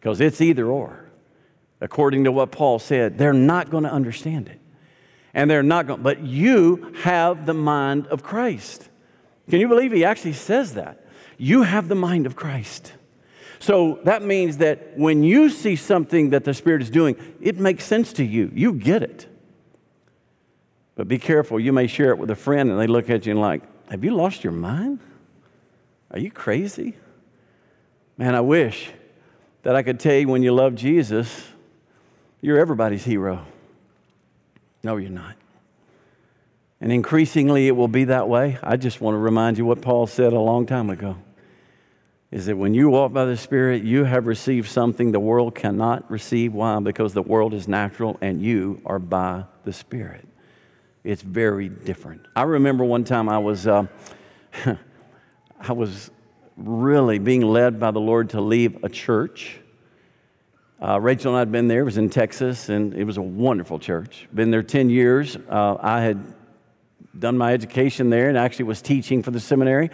Because 0.00 0.22
it's 0.22 0.40
either 0.40 0.66
or. 0.68 1.10
According 1.82 2.24
to 2.24 2.32
what 2.32 2.50
Paul 2.50 2.78
said, 2.78 3.18
they're 3.18 3.34
not 3.34 3.68
going 3.68 3.84
to 3.84 3.92
understand 3.92 4.48
it. 4.48 4.58
And 5.34 5.50
they're 5.50 5.62
not 5.62 5.86
going, 5.86 6.00
but 6.00 6.20
you 6.20 6.94
have 7.02 7.44
the 7.44 7.52
mind 7.52 8.06
of 8.06 8.22
Christ. 8.22 8.88
Can 9.50 9.60
you 9.60 9.68
believe 9.68 9.92
he 9.92 10.06
actually 10.06 10.32
says 10.32 10.72
that? 10.76 11.04
You 11.36 11.64
have 11.64 11.88
the 11.88 11.94
mind 11.94 12.24
of 12.24 12.36
Christ. 12.36 12.94
So 13.62 14.00
that 14.02 14.24
means 14.24 14.56
that 14.56 14.98
when 14.98 15.22
you 15.22 15.48
see 15.48 15.76
something 15.76 16.30
that 16.30 16.42
the 16.42 16.52
Spirit 16.52 16.82
is 16.82 16.90
doing, 16.90 17.14
it 17.40 17.60
makes 17.60 17.84
sense 17.84 18.12
to 18.14 18.24
you. 18.24 18.50
You 18.52 18.72
get 18.72 19.04
it. 19.04 19.28
But 20.96 21.06
be 21.06 21.16
careful, 21.16 21.60
you 21.60 21.72
may 21.72 21.86
share 21.86 22.10
it 22.10 22.18
with 22.18 22.28
a 22.32 22.34
friend 22.34 22.72
and 22.72 22.80
they 22.80 22.88
look 22.88 23.08
at 23.08 23.24
you 23.24 23.30
and 23.30 23.40
like, 23.40 23.62
have 23.88 24.02
you 24.02 24.16
lost 24.16 24.42
your 24.42 24.52
mind? 24.52 24.98
Are 26.10 26.18
you 26.18 26.32
crazy? 26.32 26.96
Man, 28.18 28.34
I 28.34 28.40
wish 28.40 28.90
that 29.62 29.76
I 29.76 29.84
could 29.84 30.00
tell 30.00 30.16
you 30.16 30.26
when 30.26 30.42
you 30.42 30.52
love 30.52 30.74
Jesus, 30.74 31.46
you're 32.40 32.58
everybody's 32.58 33.04
hero. 33.04 33.46
No, 34.82 34.96
you're 34.96 35.08
not. 35.08 35.36
And 36.80 36.90
increasingly 36.90 37.68
it 37.68 37.76
will 37.76 37.86
be 37.86 38.06
that 38.06 38.28
way. 38.28 38.58
I 38.60 38.76
just 38.76 39.00
want 39.00 39.14
to 39.14 39.18
remind 39.18 39.56
you 39.56 39.64
what 39.64 39.82
Paul 39.82 40.08
said 40.08 40.32
a 40.32 40.40
long 40.40 40.66
time 40.66 40.90
ago 40.90 41.16
is 42.32 42.46
that 42.46 42.56
when 42.56 42.72
you 42.72 42.88
walk 42.88 43.12
by 43.12 43.26
the 43.26 43.36
Spirit, 43.36 43.82
you 43.82 44.04
have 44.04 44.26
received 44.26 44.70
something 44.70 45.12
the 45.12 45.20
world 45.20 45.54
cannot 45.54 46.10
receive. 46.10 46.54
Why? 46.54 46.80
Because 46.80 47.12
the 47.12 47.22
world 47.22 47.52
is 47.52 47.68
natural 47.68 48.16
and 48.22 48.40
you 48.40 48.80
are 48.86 48.98
by 48.98 49.44
the 49.64 49.72
Spirit. 49.72 50.26
It's 51.04 51.20
very 51.20 51.68
different. 51.68 52.26
I 52.34 52.44
remember 52.44 52.84
one 52.84 53.04
time 53.04 53.28
I 53.28 53.38
was, 53.38 53.66
uh, 53.66 53.84
I 55.60 55.72
was 55.72 56.10
really 56.56 57.18
being 57.18 57.42
led 57.42 57.78
by 57.78 57.90
the 57.90 58.00
Lord 58.00 58.30
to 58.30 58.40
leave 58.40 58.82
a 58.82 58.88
church. 58.88 59.58
Uh, 60.80 60.98
Rachel 60.98 61.32
and 61.32 61.36
I 61.36 61.40
had 61.40 61.52
been 61.52 61.68
there. 61.68 61.80
It 61.80 61.84
was 61.84 61.98
in 61.98 62.08
Texas, 62.08 62.70
and 62.70 62.94
it 62.94 63.04
was 63.04 63.18
a 63.18 63.22
wonderful 63.22 63.78
church. 63.78 64.26
Been 64.32 64.50
there 64.50 64.62
10 64.62 64.88
years. 64.88 65.36
Uh, 65.36 65.76
I 65.78 66.00
had 66.00 66.34
done 67.18 67.36
my 67.36 67.52
education 67.52 68.08
there 68.08 68.30
and 68.30 68.38
actually 68.38 68.64
was 68.64 68.80
teaching 68.80 69.22
for 69.22 69.32
the 69.32 69.40
seminary. 69.40 69.90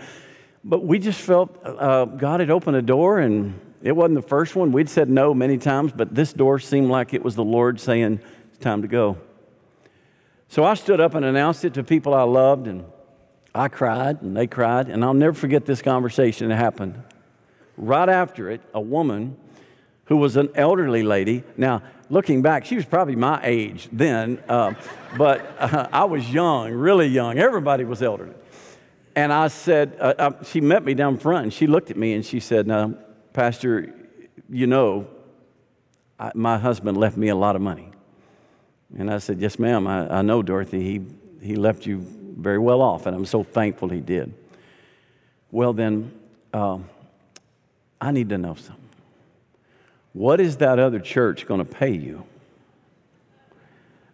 But 0.65 0.85
we 0.85 0.99
just 0.99 1.21
felt 1.21 1.57
uh, 1.65 2.05
God 2.05 2.41
had 2.41 2.51
opened 2.51 2.77
a 2.77 2.83
door, 2.83 3.19
and 3.21 3.59
it 3.83 3.93
wasn't 3.93 4.17
the 4.17 4.29
first 4.29 4.57
one. 4.57 4.73
We'd 4.73 4.89
said 4.89 5.09
no 5.09 5.33
many 5.35 5.59
times, 5.59 5.93
but 5.93 6.15
this 6.15 6.33
door 6.33 6.59
seemed 6.59 6.91
like 6.91 7.15
it 7.15 7.23
was 7.23 7.35
the 7.35 7.45
Lord 7.45 7.81
saying, 7.81 8.21
It's 8.49 8.59
time 8.59 8.83
to 8.83 8.89
go. 8.89 9.19
So 10.49 10.65
I 10.65 10.75
stood 10.75 11.01
up 11.01 11.15
and 11.15 11.25
announced 11.25 11.65
it 11.65 11.75
to 11.75 11.85
people 11.85 12.15
I 12.15 12.23
loved, 12.23 12.67
and 12.67 12.85
I 13.55 13.69
cried, 13.69 14.23
and 14.23 14.37
they 14.37 14.47
cried, 14.47 14.89
and 14.89 15.05
I'll 15.05 15.15
never 15.15 15.35
forget 15.35 15.67
this 15.67 15.83
conversation 15.83 16.49
that 16.49 16.57
happened. 16.57 17.03
Right 17.77 18.09
after 18.09 18.51
it, 18.51 18.61
a 18.75 18.81
woman 18.81 19.37
who 20.07 20.17
was 20.17 20.37
an 20.37 20.49
elderly 20.55 21.03
lady, 21.03 21.45
now 21.57 21.83
looking 22.09 22.43
back, 22.43 22.65
she 22.65 22.77
was 22.77 22.85
probably 22.85 23.15
my 23.15 23.41
age 23.45 23.89
then, 23.93 24.43
uh, 24.49 24.75
but 25.17 25.55
uh, 25.59 25.89
I 25.93 26.05
was 26.05 26.29
young, 26.33 26.73
really 26.73 27.07
young. 27.07 27.39
Everybody 27.39 27.85
was 27.85 28.03
elderly. 28.03 28.35
And 29.19 29.33
I 29.33 29.49
said, 29.49 29.97
uh, 29.99 30.15
uh, 30.17 30.45
she 30.45 30.61
met 30.61 30.85
me 30.85 30.95
down 30.95 31.17
front, 31.17 31.43
and 31.43 31.53
she 31.53 31.67
looked 31.67 31.91
at 31.91 31.97
me 31.97 32.15
and 32.15 32.25
she 32.25 32.39
said, 32.39 32.69
Now, 32.69 32.95
Pastor, 33.33 33.93
you 34.49 34.69
know, 34.69 35.09
I, 36.21 36.31
my 36.37 36.57
husband 36.57 36.97
left 36.97 37.17
me 37.17 37.27
a 37.27 37.35
lot 37.35 37.57
of 37.57 37.61
money. 37.61 37.91
And 38.97 39.11
I 39.11 39.19
said, 39.19 39.41
Yes, 39.41 39.59
ma'am, 39.59 39.89
I, 39.89 40.19
I 40.19 40.23
know, 40.23 40.41
Dorothy. 40.41 40.85
He, 40.85 41.01
he 41.45 41.57
left 41.57 41.85
you 41.85 41.99
very 41.99 42.61
well 42.61 42.81
off, 42.81 43.07
and 43.07 43.17
I'm 43.17 43.27
so 43.27 43.43
thankful 43.43 43.89
he 43.89 43.99
did. 44.01 44.33
Well, 45.51 45.73
then, 45.73 46.13
um, 46.55 46.89
I 48.01 48.13
need 48.13 48.29
to 48.29 48.39
know 48.39 48.55
something. 48.55 48.89
What 50.13 50.39
is 50.39 50.59
that 50.59 50.79
other 50.79 51.01
church 51.01 51.45
going 51.45 51.59
to 51.59 51.69
pay 51.69 51.91
you? 51.91 52.25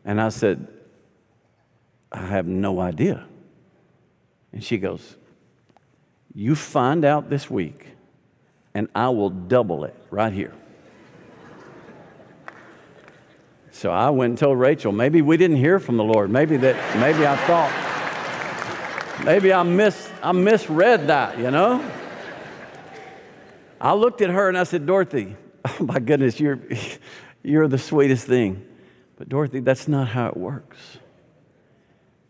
And 0.02 0.18
I 0.18 0.30
said, 0.30 0.66
I 2.10 2.24
have 2.24 2.46
no 2.46 2.80
idea. 2.80 3.26
And 4.54 4.62
she 4.62 4.78
goes, 4.78 5.16
You 6.32 6.54
find 6.54 7.04
out 7.04 7.28
this 7.28 7.50
week, 7.50 7.88
and 8.72 8.88
I 8.94 9.08
will 9.08 9.30
double 9.30 9.84
it 9.84 9.94
right 10.10 10.32
here. 10.32 10.54
So 13.72 13.90
I 13.90 14.10
went 14.10 14.30
and 14.30 14.38
told 14.38 14.60
Rachel, 14.60 14.92
maybe 14.92 15.20
we 15.20 15.36
didn't 15.36 15.56
hear 15.56 15.80
from 15.80 15.96
the 15.96 16.04
Lord. 16.04 16.30
Maybe 16.30 16.56
that, 16.58 16.76
maybe 17.00 17.26
I 17.26 17.34
thought, 17.34 19.24
maybe 19.24 19.52
I 19.52 19.64
mis, 19.64 20.08
I 20.22 20.30
misread 20.30 21.08
that, 21.08 21.36
you 21.36 21.50
know? 21.50 21.84
I 23.80 23.94
looked 23.94 24.22
at 24.22 24.30
her 24.30 24.48
and 24.48 24.56
I 24.56 24.62
said, 24.62 24.86
Dorothy, 24.86 25.34
oh 25.64 25.76
my 25.80 25.98
goodness, 25.98 26.38
you're, 26.38 26.60
you're 27.42 27.66
the 27.66 27.78
sweetest 27.78 28.28
thing. 28.28 28.64
But 29.16 29.28
Dorothy, 29.28 29.58
that's 29.58 29.88
not 29.88 30.06
how 30.06 30.28
it 30.28 30.36
works. 30.36 30.78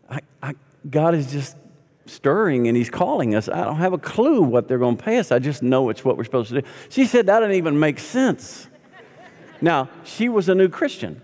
I, 0.09 0.21
I, 0.41 0.55
God 0.89 1.13
is 1.13 1.31
just 1.31 1.55
stirring 2.05 2.67
and 2.67 2.77
he's 2.77 2.89
calling 2.89 3.35
us. 3.35 3.49
I 3.49 3.63
don't 3.63 3.77
have 3.77 3.93
a 3.93 3.97
clue 3.97 4.41
what 4.41 4.67
they're 4.67 4.77
going 4.77 4.97
to 4.97 5.03
pay 5.03 5.17
us. 5.17 5.31
I 5.31 5.39
just 5.39 5.63
know 5.63 5.89
it's 5.89 6.05
what 6.05 6.17
we're 6.17 6.23
supposed 6.23 6.49
to 6.49 6.61
do. 6.61 6.67
She 6.89 7.05
said 7.05 7.25
that 7.27 7.39
didn't 7.39 7.55
even 7.55 7.79
make 7.79 7.99
sense. 7.99 8.67
Now, 9.61 9.89
she 10.03 10.29
was 10.29 10.49
a 10.49 10.55
new 10.55 10.69
Christian. 10.69 11.21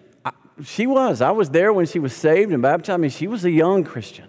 She 0.63 0.87
was. 0.87 1.21
I 1.21 1.31
was 1.31 1.49
there 1.49 1.73
when 1.73 1.85
she 1.85 1.99
was 1.99 2.13
saved 2.13 2.51
and 2.51 2.61
baptized. 2.61 2.91
I 2.91 2.97
mean, 2.97 3.09
she 3.09 3.27
was 3.27 3.45
a 3.45 3.51
young 3.51 3.83
Christian. 3.83 4.27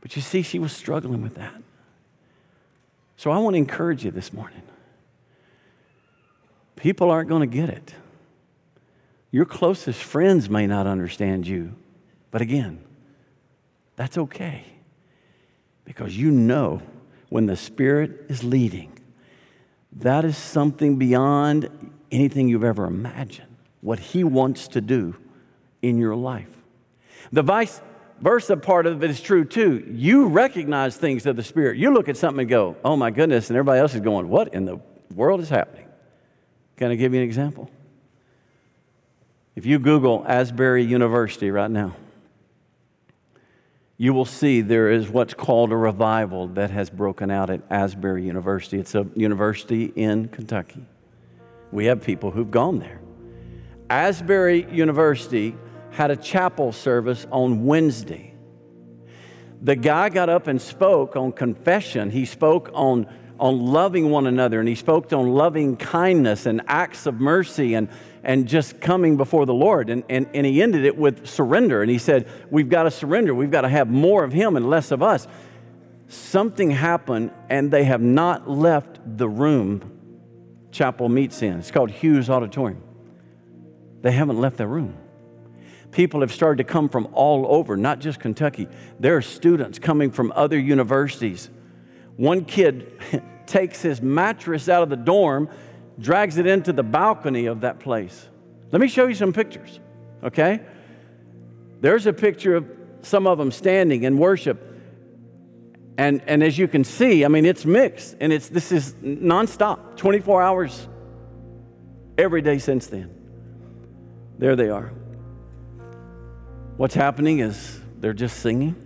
But 0.00 0.16
you 0.16 0.22
see, 0.22 0.42
she 0.42 0.58
was 0.58 0.72
struggling 0.72 1.22
with 1.22 1.34
that. 1.34 1.54
So 3.16 3.30
I 3.30 3.38
want 3.38 3.54
to 3.54 3.58
encourage 3.58 4.04
you 4.04 4.10
this 4.10 4.32
morning. 4.32 4.62
People 6.76 7.10
aren't 7.10 7.28
going 7.28 7.48
to 7.48 7.56
get 7.56 7.68
it. 7.68 7.94
Your 9.30 9.44
closest 9.44 10.00
friends 10.00 10.48
may 10.48 10.66
not 10.66 10.86
understand 10.86 11.46
you. 11.46 11.74
But 12.30 12.40
again, 12.40 12.80
that's 13.96 14.16
okay 14.16 14.64
because 15.88 16.14
you 16.14 16.30
know 16.30 16.82
when 17.30 17.46
the 17.46 17.56
Spirit 17.56 18.26
is 18.28 18.44
leading, 18.44 18.92
that 19.92 20.22
is 20.22 20.36
something 20.36 20.96
beyond 20.96 21.70
anything 22.12 22.46
you've 22.46 22.62
ever 22.62 22.84
imagined, 22.84 23.56
what 23.80 23.98
He 23.98 24.22
wants 24.22 24.68
to 24.68 24.82
do 24.82 25.16
in 25.80 25.96
your 25.96 26.14
life. 26.14 26.50
The 27.32 27.42
vice 27.42 27.80
versa 28.20 28.58
part 28.58 28.84
of 28.84 29.02
it 29.02 29.08
is 29.08 29.22
true 29.22 29.46
too. 29.46 29.82
You 29.90 30.26
recognize 30.26 30.98
things 30.98 31.24
of 31.24 31.36
the 31.36 31.42
Spirit. 31.42 31.78
You 31.78 31.94
look 31.94 32.10
at 32.10 32.18
something 32.18 32.40
and 32.40 32.50
go, 32.50 32.76
oh 32.84 32.94
my 32.94 33.10
goodness, 33.10 33.48
and 33.48 33.56
everybody 33.56 33.80
else 33.80 33.94
is 33.94 34.02
going, 34.02 34.28
what 34.28 34.52
in 34.52 34.66
the 34.66 34.78
world 35.14 35.40
is 35.40 35.48
happening? 35.48 35.86
Can 36.76 36.90
I 36.90 36.96
give 36.96 37.14
you 37.14 37.20
an 37.20 37.26
example? 37.26 37.70
If 39.56 39.64
you 39.64 39.78
Google 39.78 40.22
Asbury 40.28 40.84
University 40.84 41.50
right 41.50 41.70
now, 41.70 41.96
you 44.00 44.14
will 44.14 44.24
see 44.24 44.60
there 44.60 44.90
is 44.90 45.08
what's 45.08 45.34
called 45.34 45.72
a 45.72 45.76
revival 45.76 46.46
that 46.46 46.70
has 46.70 46.88
broken 46.88 47.32
out 47.32 47.50
at 47.50 47.60
Asbury 47.68 48.24
University. 48.24 48.78
It's 48.78 48.94
a 48.94 49.06
university 49.16 49.86
in 49.96 50.28
Kentucky. 50.28 50.86
We 51.72 51.86
have 51.86 52.00
people 52.02 52.30
who've 52.30 52.50
gone 52.50 52.78
there. 52.78 53.00
Asbury 53.90 54.70
University 54.70 55.56
had 55.90 56.12
a 56.12 56.16
chapel 56.16 56.70
service 56.70 57.26
on 57.32 57.64
Wednesday. 57.64 58.34
The 59.62 59.74
guy 59.74 60.10
got 60.10 60.28
up 60.28 60.46
and 60.46 60.62
spoke 60.62 61.16
on 61.16 61.32
confession. 61.32 62.10
He 62.10 62.24
spoke 62.24 62.70
on 62.72 63.12
on 63.40 63.64
loving 63.66 64.10
one 64.10 64.26
another, 64.26 64.58
and 64.58 64.68
he 64.68 64.74
spoke 64.74 65.12
on 65.12 65.28
loving 65.28 65.76
kindness 65.76 66.46
and 66.46 66.60
acts 66.66 67.06
of 67.06 67.20
mercy 67.20 67.74
and, 67.74 67.88
and 68.28 68.46
just 68.46 68.78
coming 68.78 69.16
before 69.16 69.46
the 69.46 69.54
Lord. 69.54 69.88
And, 69.88 70.04
and, 70.10 70.28
and 70.34 70.46
he 70.46 70.62
ended 70.62 70.84
it 70.84 70.98
with 70.98 71.26
surrender. 71.26 71.80
And 71.80 71.90
he 71.90 71.96
said, 71.96 72.28
We've 72.50 72.68
got 72.68 72.82
to 72.82 72.90
surrender. 72.90 73.34
We've 73.34 73.50
got 73.50 73.62
to 73.62 73.70
have 73.70 73.88
more 73.88 74.22
of 74.22 74.34
him 74.34 74.54
and 74.54 74.68
less 74.68 74.90
of 74.90 75.02
us. 75.02 75.26
Something 76.08 76.70
happened, 76.70 77.32
and 77.48 77.70
they 77.70 77.84
have 77.84 78.02
not 78.02 78.48
left 78.48 79.00
the 79.16 79.28
room 79.28 79.98
chapel 80.70 81.08
meets 81.08 81.40
in. 81.40 81.58
It's 81.58 81.70
called 81.70 81.90
Hughes 81.90 82.28
Auditorium. 82.28 82.82
They 84.02 84.12
haven't 84.12 84.38
left 84.38 84.58
their 84.58 84.68
room. 84.68 84.94
People 85.90 86.20
have 86.20 86.32
started 86.32 86.58
to 86.58 86.70
come 86.70 86.90
from 86.90 87.08
all 87.14 87.46
over, 87.48 87.78
not 87.78 87.98
just 87.98 88.20
Kentucky. 88.20 88.68
There 89.00 89.16
are 89.16 89.22
students 89.22 89.78
coming 89.78 90.10
from 90.10 90.34
other 90.36 90.58
universities. 90.58 91.48
One 92.16 92.44
kid 92.44 93.00
takes 93.46 93.80
his 93.80 94.02
mattress 94.02 94.68
out 94.68 94.82
of 94.82 94.90
the 94.90 94.96
dorm, 94.96 95.48
drags 95.98 96.38
it 96.38 96.46
into 96.46 96.72
the 96.72 96.82
balcony 96.82 97.46
of 97.46 97.62
that 97.62 97.80
place. 97.80 98.28
Let 98.70 98.80
me 98.80 98.88
show 98.88 99.06
you 99.06 99.14
some 99.14 99.32
pictures, 99.32 99.80
okay? 100.22 100.60
There's 101.80 102.06
a 102.06 102.12
picture 102.12 102.56
of 102.56 102.66
some 103.02 103.26
of 103.26 103.38
them 103.38 103.50
standing 103.50 104.04
in 104.04 104.18
worship. 104.18 104.64
And, 105.96 106.22
and 106.26 106.42
as 106.42 106.58
you 106.58 106.68
can 106.68 106.84
see, 106.84 107.24
I 107.24 107.28
mean, 107.28 107.44
it's 107.44 107.64
mixed 107.64 108.16
and 108.20 108.32
it's, 108.32 108.48
this 108.48 108.70
is 108.70 108.94
nonstop, 108.94 109.96
24 109.96 110.42
hours 110.42 110.88
every 112.16 112.42
day 112.42 112.58
since 112.58 112.86
then. 112.86 113.14
There 114.38 114.54
they 114.54 114.68
are. 114.68 114.92
What's 116.76 116.94
happening 116.94 117.40
is 117.40 117.80
they're 117.98 118.12
just 118.12 118.38
singing, 118.38 118.76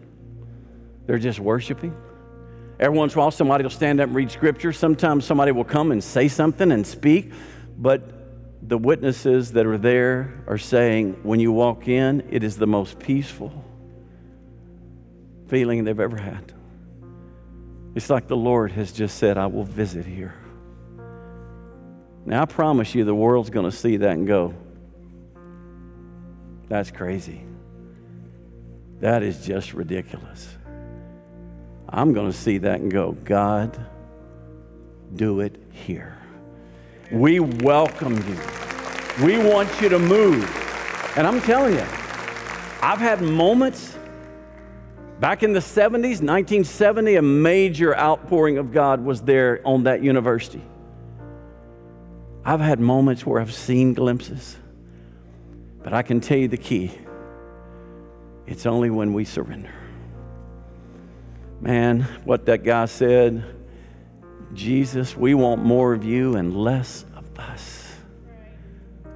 they're 1.06 1.18
just 1.18 1.38
worshiping. 1.38 1.94
Every 2.82 2.98
once 2.98 3.12
in 3.12 3.20
a 3.20 3.22
while, 3.22 3.30
somebody 3.30 3.62
will 3.62 3.70
stand 3.70 4.00
up 4.00 4.08
and 4.08 4.16
read 4.16 4.32
scripture. 4.32 4.72
Sometimes 4.72 5.24
somebody 5.24 5.52
will 5.52 5.62
come 5.62 5.92
and 5.92 6.02
say 6.02 6.26
something 6.26 6.72
and 6.72 6.84
speak. 6.84 7.32
But 7.78 8.02
the 8.68 8.76
witnesses 8.76 9.52
that 9.52 9.66
are 9.66 9.78
there 9.78 10.42
are 10.48 10.58
saying, 10.58 11.20
when 11.22 11.38
you 11.38 11.52
walk 11.52 11.86
in, 11.86 12.26
it 12.30 12.42
is 12.42 12.56
the 12.56 12.66
most 12.66 12.98
peaceful 12.98 13.52
feeling 15.46 15.84
they've 15.84 16.00
ever 16.00 16.16
had. 16.16 16.52
It's 17.94 18.10
like 18.10 18.26
the 18.26 18.36
Lord 18.36 18.72
has 18.72 18.90
just 18.90 19.16
said, 19.16 19.38
I 19.38 19.46
will 19.46 19.62
visit 19.62 20.04
here. 20.04 20.34
Now, 22.26 22.42
I 22.42 22.46
promise 22.46 22.96
you, 22.96 23.04
the 23.04 23.14
world's 23.14 23.50
going 23.50 23.70
to 23.70 23.76
see 23.76 23.98
that 23.98 24.10
and 24.10 24.26
go, 24.26 24.54
that's 26.68 26.90
crazy. 26.90 27.44
That 28.98 29.22
is 29.22 29.46
just 29.46 29.72
ridiculous. 29.72 30.48
I'm 31.92 32.14
going 32.14 32.30
to 32.30 32.36
see 32.36 32.58
that 32.58 32.80
and 32.80 32.90
go, 32.90 33.12
God, 33.12 33.78
do 35.14 35.40
it 35.40 35.60
here. 35.70 36.16
We 37.10 37.38
welcome 37.38 38.16
you. 38.16 39.26
We 39.26 39.36
want 39.36 39.68
you 39.82 39.90
to 39.90 39.98
move. 39.98 40.42
And 41.18 41.26
I'm 41.26 41.42
telling 41.42 41.74
you, 41.74 41.86
I've 42.80 42.98
had 42.98 43.20
moments 43.20 43.98
back 45.20 45.42
in 45.42 45.52
the 45.52 45.60
70s, 45.60 46.22
1970, 46.22 47.16
a 47.16 47.22
major 47.22 47.94
outpouring 47.96 48.56
of 48.56 48.72
God 48.72 49.04
was 49.04 49.20
there 49.20 49.60
on 49.64 49.82
that 49.82 50.02
university. 50.02 50.62
I've 52.42 52.60
had 52.60 52.80
moments 52.80 53.26
where 53.26 53.40
I've 53.40 53.52
seen 53.52 53.92
glimpses, 53.92 54.56
but 55.82 55.92
I 55.92 56.00
can 56.00 56.20
tell 56.22 56.38
you 56.38 56.48
the 56.48 56.56
key 56.56 56.98
it's 58.46 58.64
only 58.64 58.88
when 58.88 59.12
we 59.12 59.24
surrender. 59.24 59.81
Man, 61.62 62.00
what 62.24 62.46
that 62.46 62.64
guy 62.64 62.86
said, 62.86 63.44
Jesus, 64.52 65.16
we 65.16 65.32
want 65.32 65.62
more 65.62 65.94
of 65.94 66.04
you 66.04 66.34
and 66.34 66.56
less 66.56 67.04
of 67.14 67.38
us. 67.38 67.94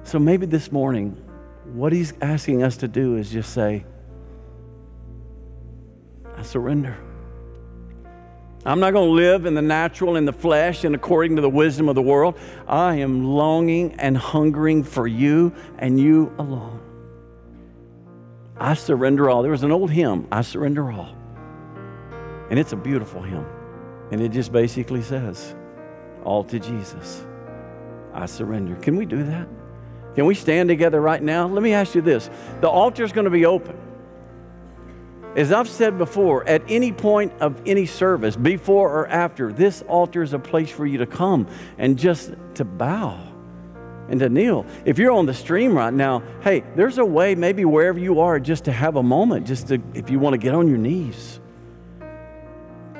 So 0.03 0.17
maybe 0.17 0.45
this 0.45 0.71
morning, 0.71 1.21
what 1.73 1.91
he's 1.91 2.13
asking 2.21 2.63
us 2.63 2.77
to 2.77 2.87
do 2.87 3.17
is 3.17 3.29
just 3.29 3.53
say, 3.53 3.83
I 6.37 6.41
surrender. 6.43 6.95
I'm 8.65 8.79
not 8.79 8.93
going 8.93 9.09
to 9.09 9.13
live 9.13 9.45
in 9.45 9.53
the 9.53 9.61
natural, 9.61 10.15
in 10.15 10.23
the 10.23 10.31
flesh, 10.31 10.85
and 10.85 10.95
according 10.95 11.35
to 11.35 11.41
the 11.41 11.49
wisdom 11.49 11.89
of 11.89 11.95
the 11.95 12.01
world. 12.01 12.39
I 12.65 12.95
am 12.95 13.25
longing 13.25 13.95
and 13.99 14.17
hungering 14.17 14.85
for 14.85 15.05
you 15.05 15.53
and 15.79 15.99
you 15.99 16.33
alone. 16.39 16.79
I 18.57 18.73
surrender 18.75 19.29
all. 19.29 19.41
There 19.41 19.51
was 19.51 19.63
an 19.63 19.73
old 19.73 19.91
hymn, 19.91 20.29
I 20.31 20.43
surrender 20.43 20.89
all. 20.89 21.16
And 22.49 22.57
it's 22.59 22.73
a 22.73 22.77
beautiful 22.77 23.21
hymn. 23.21 23.45
And 24.11 24.21
it 24.21 24.29
just 24.29 24.51
basically 24.51 25.01
says, 25.01 25.55
All 26.23 26.43
to 26.45 26.59
Jesus. 26.59 27.25
I 28.13 28.25
surrender. 28.25 28.75
Can 28.75 28.95
we 28.95 29.05
do 29.05 29.23
that? 29.23 29.47
Can 30.15 30.25
we 30.25 30.33
stand 30.33 30.69
together 30.69 30.99
right 30.99 31.21
now? 31.21 31.47
Let 31.47 31.61
me 31.61 31.73
ask 31.73 31.93
you 31.93 32.01
this 32.01 32.29
the 32.61 32.69
altar 32.69 33.03
is 33.03 33.11
going 33.11 33.25
to 33.25 33.31
be 33.31 33.45
open. 33.45 33.77
As 35.35 35.51
I've 35.51 35.69
said 35.69 35.99
before, 35.99 36.47
at 36.49 36.63
any 36.67 36.91
point 36.91 37.31
of 37.39 37.61
any 37.67 37.85
service, 37.85 38.35
before 38.35 38.89
or 38.89 39.07
after, 39.07 39.53
this 39.53 39.83
altar 39.83 40.23
is 40.23 40.33
a 40.33 40.39
place 40.39 40.71
for 40.71 40.87
you 40.87 40.97
to 40.97 41.05
come 41.05 41.45
and 41.77 41.99
just 41.99 42.33
to 42.55 42.65
bow 42.65 43.19
and 44.09 44.19
to 44.19 44.29
kneel. 44.29 44.65
If 44.85 44.97
you're 44.97 45.11
on 45.11 45.27
the 45.27 45.35
stream 45.35 45.75
right 45.75 45.93
now, 45.93 46.23
hey, 46.41 46.63
there's 46.75 46.97
a 46.97 47.05
way, 47.05 47.35
maybe 47.35 47.65
wherever 47.65 47.99
you 47.99 48.21
are, 48.21 48.39
just 48.39 48.65
to 48.65 48.71
have 48.71 48.95
a 48.95 49.03
moment, 49.03 49.45
just 49.45 49.67
to, 49.67 49.79
if 49.93 50.09
you 50.09 50.17
want 50.17 50.33
to 50.33 50.39
get 50.39 50.55
on 50.55 50.67
your 50.67 50.79
knees. 50.79 51.39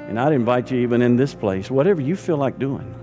And 0.07 0.19
I'd 0.19 0.31
invite 0.31 0.71
you, 0.71 0.79
even 0.79 1.01
in 1.01 1.17
this 1.17 1.35
place, 1.35 1.69
whatever 1.69 2.01
you 2.01 2.15
feel 2.15 2.37
like 2.37 2.57
doing. 2.57 2.93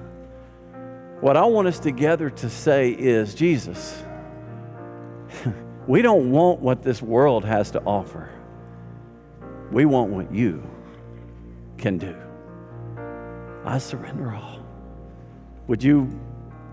What 1.21 1.37
I 1.37 1.45
want 1.45 1.69
us 1.69 1.79
together 1.79 2.31
to 2.31 2.51
say 2.51 2.91
is 2.91 3.35
Jesus, 3.35 4.03
we 5.87 6.03
don't 6.03 6.31
want 6.31 6.61
what 6.61 6.83
this 6.83 7.03
world 7.03 7.45
has 7.45 7.71
to 7.73 7.83
offer, 7.83 8.31
we 9.71 9.85
want 9.85 10.11
what 10.11 10.33
you 10.33 10.63
can 11.77 11.99
do. 11.99 12.17
I 13.65 13.79
surrender 13.79 14.35
all. 14.35 14.61
Would 15.67 15.83
you 15.83 16.21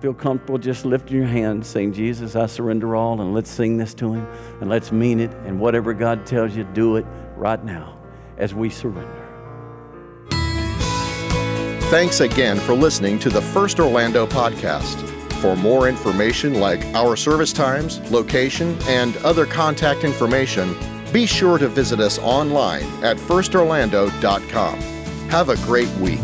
feel 0.02 0.14
comfortable 0.14 0.58
just 0.58 0.84
lifting 0.84 1.18
your 1.18 1.28
hand 1.28 1.66
saying, 1.66 1.94
Jesus, 1.94 2.36
I 2.36 2.48
surrender 2.48 2.96
all, 2.96 3.22
and 3.22 3.34
let's 3.34 3.50
sing 3.50 3.78
this 3.78 3.94
to 3.96 4.14
Him 4.14 4.28
and 4.60 4.70
let's 4.70 4.92
mean 4.92 5.20
it. 5.20 5.32
And 5.46 5.60
whatever 5.60 5.94
God 5.94 6.26
tells 6.26 6.56
you, 6.56 6.64
do 6.64 6.96
it 6.96 7.06
right 7.38 7.64
now 7.64 7.98
as 8.38 8.54
we 8.54 8.70
surrender. 8.70 9.21
Thanks 11.92 12.22
again 12.22 12.58
for 12.58 12.74
listening 12.74 13.20
to 13.20 13.30
the 13.30 13.42
First 13.42 13.78
Orlando 13.78 14.26
podcast. 14.26 15.06
For 15.42 15.58
more 15.58 15.90
information 15.90 16.54
like 16.54 16.86
our 16.96 17.18
service 17.18 17.52
times, 17.52 18.00
location, 18.10 18.78
and 18.84 19.18
other 19.26 19.46
contact 19.46 20.06
information, 20.06 20.74
be 21.12 21.26
sure 21.26 21.58
to 21.58 21.68
visit 21.68 22.00
us 22.00 22.18
online 22.20 22.86
at 23.04 23.18
firstorlando.com. 23.18 24.80
Have 25.30 25.50
a 25.50 25.58
great 25.66 25.90
week. 25.98 26.22